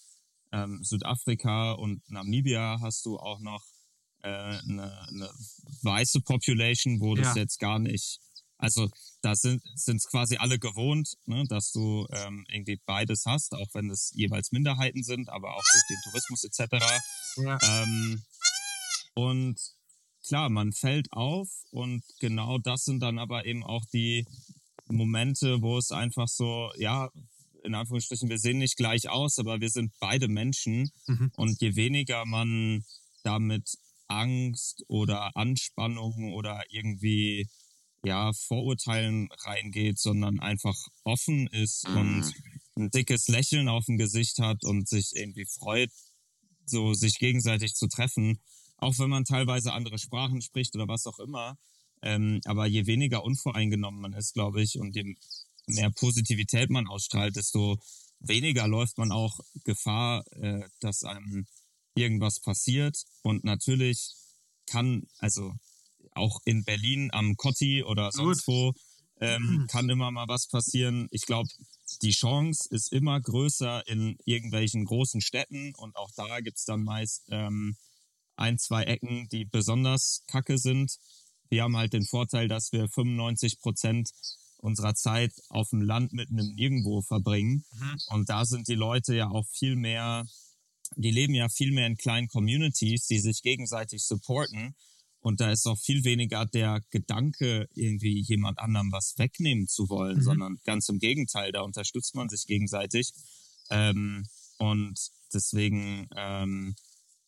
[0.52, 3.64] ähm, Südafrika und Namibia hast du auch noch
[4.22, 5.30] äh, eine, eine
[5.82, 7.36] weiße Population, wo das Ja.
[7.36, 8.20] jetzt gar nicht,
[8.56, 8.90] also
[9.20, 13.90] da sind es quasi alle gewohnt, ne, dass du ähm, irgendwie beides hast, auch wenn
[13.90, 16.84] es jeweils Minderheiten sind, aber auch durch den Tourismus etc.
[17.36, 17.58] Ja.
[17.82, 18.22] Ähm,
[19.14, 19.56] und
[20.26, 24.24] klar, man fällt auf und genau das sind dann aber eben auch die
[24.88, 27.10] Momente, wo es einfach so, ja,
[27.64, 31.32] in Anführungsstrichen, wir sehen nicht gleich aus, aber wir sind beide Menschen Mhm.
[31.36, 32.84] und je weniger man
[33.24, 37.48] damit Angst oder Anspannung oder irgendwie
[38.08, 41.96] ja Vorurteilen reingeht, sondern einfach offen ist Mhm.
[41.96, 42.34] und
[42.76, 45.90] ein dickes Lächeln auf dem Gesicht hat und sich irgendwie freut,
[46.66, 48.38] so sich gegenseitig zu treffen,
[48.78, 51.56] auch wenn man teilweise andere Sprachen spricht oder was auch immer.
[52.02, 55.16] Ähm, aber je weniger unvoreingenommen man ist, glaube ich, und je
[55.66, 57.78] mehr Positivität man ausstrahlt, desto
[58.20, 61.46] weniger läuft man auch Gefahr, äh, dass einem
[61.94, 63.04] irgendwas passiert.
[63.22, 64.14] Und natürlich
[64.66, 65.54] kann, also
[66.18, 68.72] auch in Berlin am Kotti oder sonst wo,
[69.20, 71.08] ähm, kann immer mal was passieren.
[71.10, 71.48] Ich glaube,
[72.02, 77.24] die Chance ist immer größer in irgendwelchen großen Städten und auch da gibt's dann meist
[77.30, 77.76] ähm,
[78.36, 80.96] ein, zwei Ecken, die besonders kacke sind.
[81.48, 84.10] Wir haben halt den Vorteil, dass wir 95 Prozent
[84.58, 87.64] unserer Zeit auf dem Land mitten im Nirgendwo verbringen.
[87.72, 87.98] Mhm.
[88.08, 90.26] Und da sind die Leute ja auch viel mehr,
[90.96, 94.74] die leben ja viel mehr in kleinen Communities, die sich gegenseitig supporten.
[95.20, 100.18] Und da ist auch viel weniger der Gedanke, irgendwie jemand anderem was wegnehmen zu wollen,
[100.18, 100.22] Mhm.
[100.22, 103.12] sondern ganz im Gegenteil, da unterstützt man sich gegenseitig.
[103.70, 104.26] Ähm,
[104.58, 104.98] und
[105.32, 106.74] deswegen, ähm,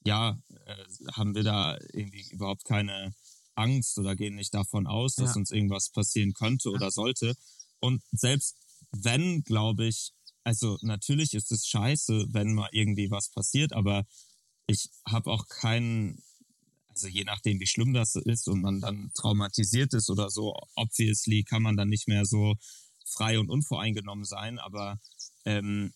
[0.04, 3.12] ja, äh, haben wir da irgendwie überhaupt keine
[3.54, 5.36] Angst oder gehen nicht davon aus, dass Ja.
[5.40, 7.34] uns irgendwas passieren könnte oder sollte.
[7.80, 8.56] Und selbst
[8.92, 10.12] wenn, glaube ich,
[10.44, 14.06] also natürlich ist es scheiße, wenn mal irgendwie was passiert, aber
[14.66, 16.22] ich habe auch keinen,
[17.02, 21.44] also je nachdem, wie schlimm das ist und man dann traumatisiert ist oder so, obviously
[21.44, 22.56] kann man dann nicht mehr so
[23.06, 24.98] frei und unvoreingenommen sein, aber
[25.46, 25.92] ähm,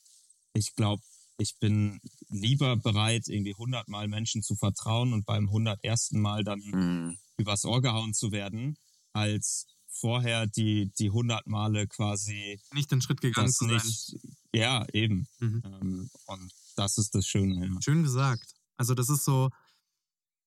[0.54, 1.02] ich glaube,
[1.36, 2.00] ich bin
[2.30, 7.18] lieber bereit, irgendwie hundertmal Menschen zu vertrauen und beim hundertersten Mal dann Mhm.
[7.36, 8.76] übers Ohr gehauen zu werden,
[9.12, 13.74] als vorher die die hundert Male quasi Nicht den Schritt gegangen zu sein.
[13.74, 14.16] nicht.
[14.54, 15.26] Ja, eben.
[15.40, 15.62] Mhm.
[15.64, 17.66] Ähm, und das ist das Schöne.
[17.66, 17.82] Ja.
[17.82, 18.54] Schön gesagt.
[18.76, 19.50] Also das ist so,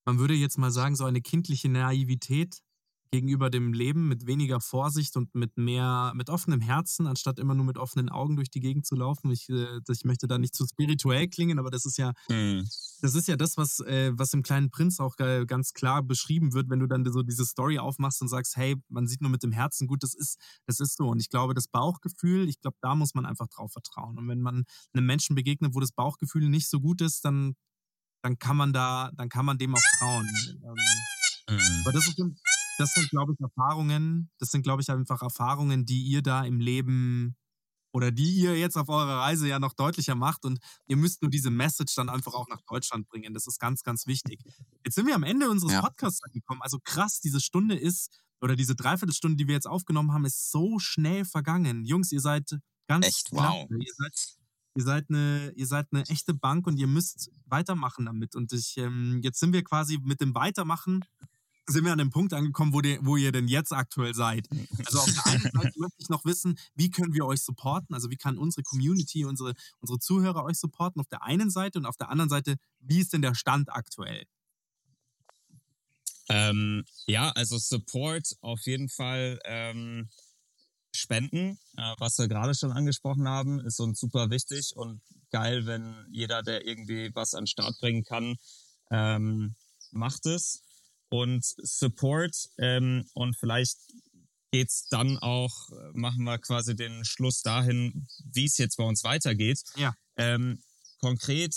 [0.08, 2.60] man würde jetzt mal sagen, so eine kindliche Naivität
[3.12, 7.66] gegenüber dem Leben mit weniger Vorsicht und mit mehr, mit offenem Herzen, anstatt immer nur
[7.66, 9.32] mit offenen Augen durch die Gegend zu laufen.
[9.32, 12.64] Ich, äh, ich möchte da nicht zu spirituell klingen, aber das ist ja, Mhm.
[13.01, 16.53] das ist ja das, was, äh, was im kleinen Prinz auch äh, ganz klar beschrieben
[16.53, 19.43] wird, wenn du dann so diese Story aufmachst und sagst, hey, man sieht nur mit
[19.43, 21.08] dem Herzen, gut, das ist, das ist so.
[21.08, 24.18] Und ich glaube, das Bauchgefühl, ich glaube, da muss man einfach drauf vertrauen.
[24.18, 27.55] Und wenn man einem Menschen begegnet, wo das Bauchgefühl nicht so gut ist, dann,
[28.28, 30.28] dann kann man da, dann kann man dem auch trauen.
[30.47, 30.75] Ähm,
[31.49, 31.82] Mhm.
[31.86, 32.21] aber das, ist,
[32.78, 36.59] das sind, glaube ich, Erfahrungen, das sind, glaube ich, einfach Erfahrungen, die ihr da im
[36.59, 37.38] Leben
[37.93, 41.32] oder die ihr jetzt auf eurer Reise ja noch deutlicher macht und ihr müsst nur
[41.32, 43.34] diese Message dann einfach auch nach Deutschland bringen.
[43.34, 44.41] Das ist ganz, ganz wichtig.
[44.84, 45.82] Jetzt sind wir am Ende unseres Ja.
[45.82, 46.61] Podcasts angekommen.
[46.61, 48.11] Also krass, diese Stunde ist,
[48.41, 51.86] oder diese Dreiviertelstunde, die wir jetzt aufgenommen haben, ist so schnell vergangen.
[51.86, 53.67] Jungs, ihr seid ganz Echt, klasse.
[53.69, 53.69] wow.
[53.71, 54.38] Ihr seid,
[54.78, 58.36] ihr seid eine, ihr seid eine echte Bank und ihr müsst weitermachen damit.
[58.36, 61.03] Und ich, ähm, jetzt sind wir quasi mit dem Weitermachen
[61.69, 64.47] sind wir an dem Punkt angekommen, wo, die, wo ihr denn jetzt aktuell seid.
[64.86, 67.93] Also auf der einen Seite möchte ich noch wissen, wie können wir euch supporten?
[67.93, 71.86] Also wie kann unsere Community, unsere, unsere Zuhörer euch supporten auf der einen Seite und
[71.86, 74.23] auf der anderen Seite, wie ist denn der Stand aktuell?
[76.30, 80.09] Ähm, ja, also Support auf jeden Fall ähm,
[80.98, 86.06] Spenden, äh, was wir gerade schon angesprochen haben, ist uns super wichtig und geil, wenn
[86.10, 88.38] jeder, der irgendwie was an den Start bringen kann,
[88.91, 89.56] ähm,
[89.91, 90.62] macht es.
[91.10, 93.78] Und Support ähm, und vielleicht
[94.52, 99.62] geht's dann auch, machen wir quasi den Schluss dahin, wie es jetzt bei uns weitergeht.
[99.76, 99.93] Ja.
[100.18, 100.62] Ähm,
[101.00, 101.54] konkret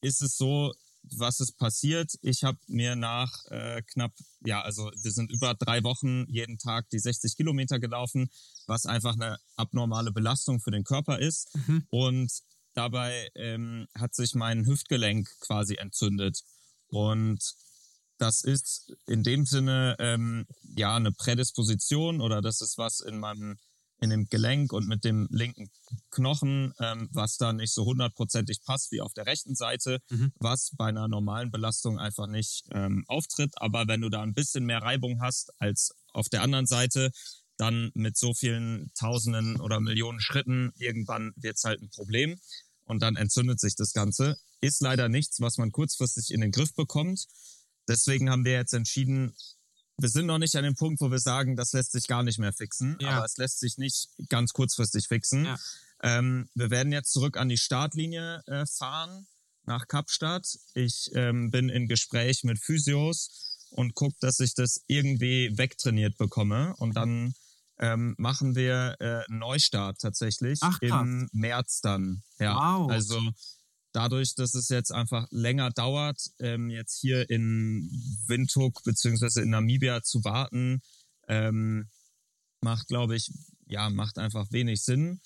[0.00, 0.72] ist es so,
[1.02, 2.12] was ist passiert?
[2.22, 4.12] Ich habe mir nach äh, knapp,
[4.44, 8.30] ja, also wir sind über drei Wochen jeden Tag die 60 Kilometer gelaufen,
[8.66, 11.54] was einfach eine abnormale Belastung für den Körper ist.
[11.54, 11.86] Mhm.
[11.90, 12.32] Und
[12.74, 16.42] dabei ähm, hat sich mein Hüftgelenk quasi entzündet.
[16.88, 17.54] Und
[18.18, 23.58] das ist in dem Sinne ähm, ja eine Prädisposition oder das ist was in meinem
[24.02, 25.70] in dem Gelenk und mit dem linken
[26.10, 30.32] Knochen, ähm, was da nicht so hundertprozentig passt wie auf der rechten Seite, Mhm.
[30.38, 33.52] was bei einer normalen Belastung einfach nicht ähm, auftritt.
[33.56, 37.10] Aber wenn du da ein bisschen mehr Reibung hast als auf der anderen Seite,
[37.56, 42.40] dann mit so vielen Tausenden oder Millionen Schritten, irgendwann wird's halt ein Problem
[42.86, 44.36] und dann entzündet sich das Ganze.
[44.60, 47.26] Ist leider nichts, was man kurzfristig in den Griff bekommt.
[47.88, 49.34] Deswegen haben wir jetzt entschieden,
[50.02, 52.38] wir sind noch nicht an dem Punkt, wo wir sagen, das lässt sich gar nicht
[52.38, 53.10] mehr fixen, Ja.
[53.16, 55.44] aber es lässt sich nicht ganz kurzfristig fixen.
[55.46, 55.56] Ja.
[56.02, 59.26] Ähm, wir werden jetzt zurück an die Startlinie äh, fahren
[59.64, 60.58] nach Kapstadt.
[60.74, 63.30] Ich ähm, bin in Gespräch mit Physios
[63.70, 67.34] und guck, dass ich das irgendwie wegtrainiert bekomme und dann
[67.78, 72.22] ähm, machen wir äh, einen Neustart tatsächlich Ach, im März dann.
[72.38, 72.90] Ja, Wow.
[72.90, 73.20] also
[73.92, 77.90] dadurch, dass es jetzt einfach länger dauert, ähm, jetzt hier in
[78.26, 80.82] Windhoek beziehungsweise in Namibia zu warten,
[81.28, 81.88] ähm,
[82.60, 83.30] macht, glaube ich,
[83.66, 85.20] ja, macht einfach wenig Sinn.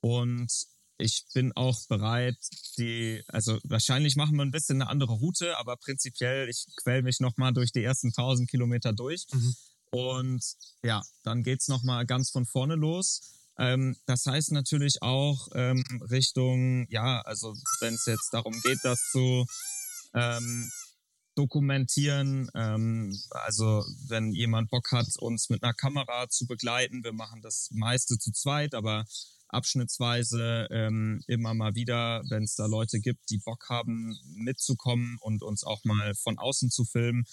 [0.00, 0.50] Und
[0.98, 2.36] ich bin auch bereit,
[2.78, 7.20] die, also wahrscheinlich machen wir ein bisschen eine andere Route, aber prinzipiell, ich quäl mich
[7.20, 9.26] nochmal durch die ersten 1000 Kilometer durch.
[9.32, 9.56] Mhm.
[9.90, 10.44] Und
[10.82, 13.43] ja, dann geht's noch mal ganz von vorne los.
[13.58, 18.98] Ähm, das heißt natürlich auch ähm, Richtung, ja, also wenn es jetzt darum geht, das
[19.12, 19.46] zu
[20.14, 20.70] ähm,
[21.34, 27.42] dokumentieren, ähm, also wenn jemand Bock hat, uns mit einer Kamera zu begleiten, wir machen
[27.42, 29.04] das meiste zu zweit, aber
[29.54, 35.42] abschnittsweise ähm, immer mal wieder, wenn es da Leute gibt, die Bock haben, mitzukommen und
[35.42, 37.24] uns auch mal von außen zu filmen,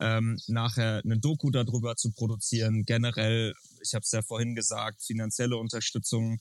[0.00, 2.84] ähm, nachher eine Doku darüber zu produzieren.
[2.84, 6.40] Generell, ich habe es ja vorhin gesagt, finanzielle Unterstützung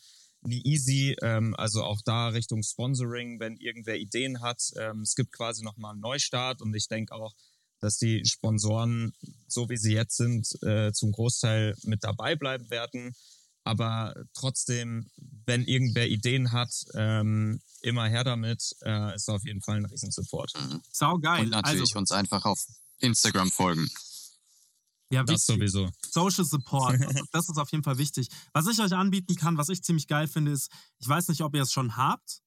[0.52, 1.16] easy.
[1.22, 4.62] Ähm, also auch da Richtung Sponsoring, wenn irgendwer Ideen hat.
[4.78, 7.34] Ähm, es gibt quasi nochmal einen Neustart und ich denke auch,
[7.80, 9.14] dass die Sponsoren,
[9.48, 13.16] so wie sie jetzt sind, äh, zum Großteil mit dabei bleiben werden.
[13.64, 15.10] Aber trotzdem,
[15.46, 20.54] wenn irgendwer Ideen hat, ähm, immer her damit, äh, ist auf jeden Fall ein Riesensupport.
[20.92, 21.44] Sau geil.
[21.46, 22.64] Und natürlich Also, uns einfach auf
[23.00, 23.90] Instagram folgen.
[25.12, 25.72] Ja, Das wichtig.
[25.72, 25.90] sowieso.
[26.10, 28.28] Social Support, das ist, das ist auf jeden Fall wichtig.
[28.54, 31.56] Was ich euch anbieten kann, was ich ziemlich geil finde, ist, ich weiß nicht, ob
[31.56, 32.42] ihr es schon habt.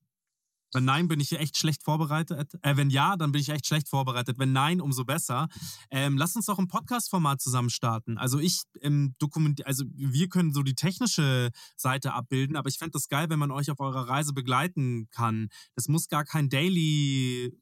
[0.75, 2.53] Wenn nein, bin ich echt schlecht vorbereitet.
[2.61, 4.39] Äh, wenn ja, dann bin ich echt schlecht vorbereitet.
[4.39, 5.49] Wenn nein, umso besser.
[5.91, 8.19] Ähm, lasst uns doch ein Podcast-Format zusammen starten.
[8.19, 12.93] Also ich ähm, dokument, also wir können so die technische Seite abbilden, aber ich fände
[12.93, 15.49] das geil, wenn man euch auf eurer Reise begleiten kann.
[15.75, 17.59] Das muss gar kein Daily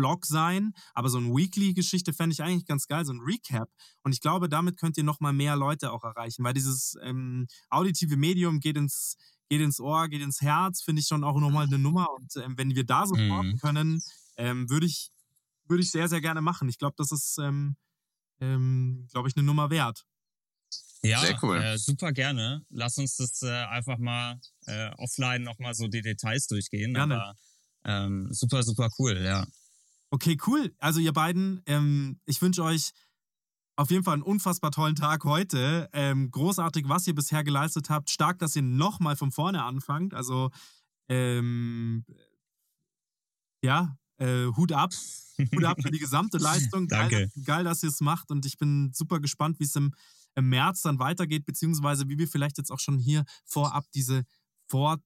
[0.00, 3.68] Blog sein, aber so eine Weekly-Geschichte fände ich eigentlich ganz geil, so ein Recap.
[4.02, 8.16] Und ich glaube, damit könnt ihr nochmal mehr Leute auch erreichen, weil dieses ähm, auditive
[8.16, 9.16] Medium geht ins,
[9.50, 12.06] geht ins Ohr, geht ins Herz, finde ich schon auch nochmal eine Nummer.
[12.16, 13.58] Und ähm, wenn wir da supporten Mhm.
[13.58, 14.02] können,
[14.38, 15.10] ähm, würde ich,
[15.68, 16.68] würde ich sehr, sehr gerne machen.
[16.68, 17.76] Ich glaube, das ist, ähm,
[18.40, 20.04] ähm, glaube ich, eine Nummer wert.
[21.02, 21.56] Ja, Sehr cool.
[21.56, 22.62] äh, super gerne.
[22.70, 26.92] Lass uns das äh, einfach mal äh, offline nochmal so die Details durchgehen.
[26.94, 27.14] Gerne.
[27.22, 27.34] Aber
[27.84, 29.46] ähm, super, super cool, ja.
[30.10, 30.74] Okay, cool.
[30.78, 32.90] Also ihr beiden, ähm, ich wünsche euch
[33.76, 35.88] auf jeden Fall einen unfassbar tollen Tag heute.
[35.92, 38.10] Ähm, großartig, was ihr bisher geleistet habt.
[38.10, 40.12] Stark, dass ihr nochmal von vorne anfangt.
[40.12, 40.50] Also
[41.08, 42.04] ähm,
[43.62, 44.92] ja, äh, Hut ab.
[45.54, 46.88] Hut ab für die gesamte Leistung.
[46.88, 47.16] Danke.
[47.16, 49.94] Geil, geil dass ihr es macht und ich bin super gespannt, wie es im,
[50.34, 54.24] im März dann weitergeht, beziehungsweise wie wir vielleicht jetzt auch schon hier vorab diese
[54.66, 54.98] Vor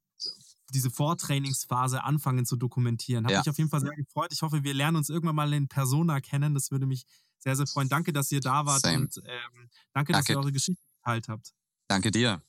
[0.73, 3.25] diese Vortrainingsphase anfangen zu dokumentieren.
[3.25, 3.41] Habe Ja.
[3.41, 4.33] mich auf jeden Fall sehr gefreut.
[4.33, 6.55] Ich hoffe, wir lernen uns irgendwann mal in Persona kennen.
[6.55, 7.05] Das würde mich
[7.39, 7.89] sehr, sehr freuen.
[7.89, 9.01] Danke, dass ihr da wart Same.
[9.01, 10.33] und ähm, danke, dass Danke.
[10.33, 11.53] ihr eure Geschichte geteilt habt.
[11.89, 12.41] Danke dir.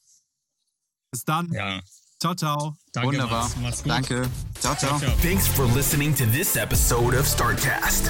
[1.11, 1.51] Bis dann.
[1.51, 1.81] Ja,
[2.19, 2.77] Ciao, ciao.
[2.93, 3.51] danke, Wunderbar.
[3.61, 3.91] Mach's gut.
[3.91, 4.29] Danke.
[4.59, 4.97] Ciao, ciao.
[4.97, 5.17] Ciao, ciao.
[5.21, 8.09] Thanks for listening to this episode of StartCast.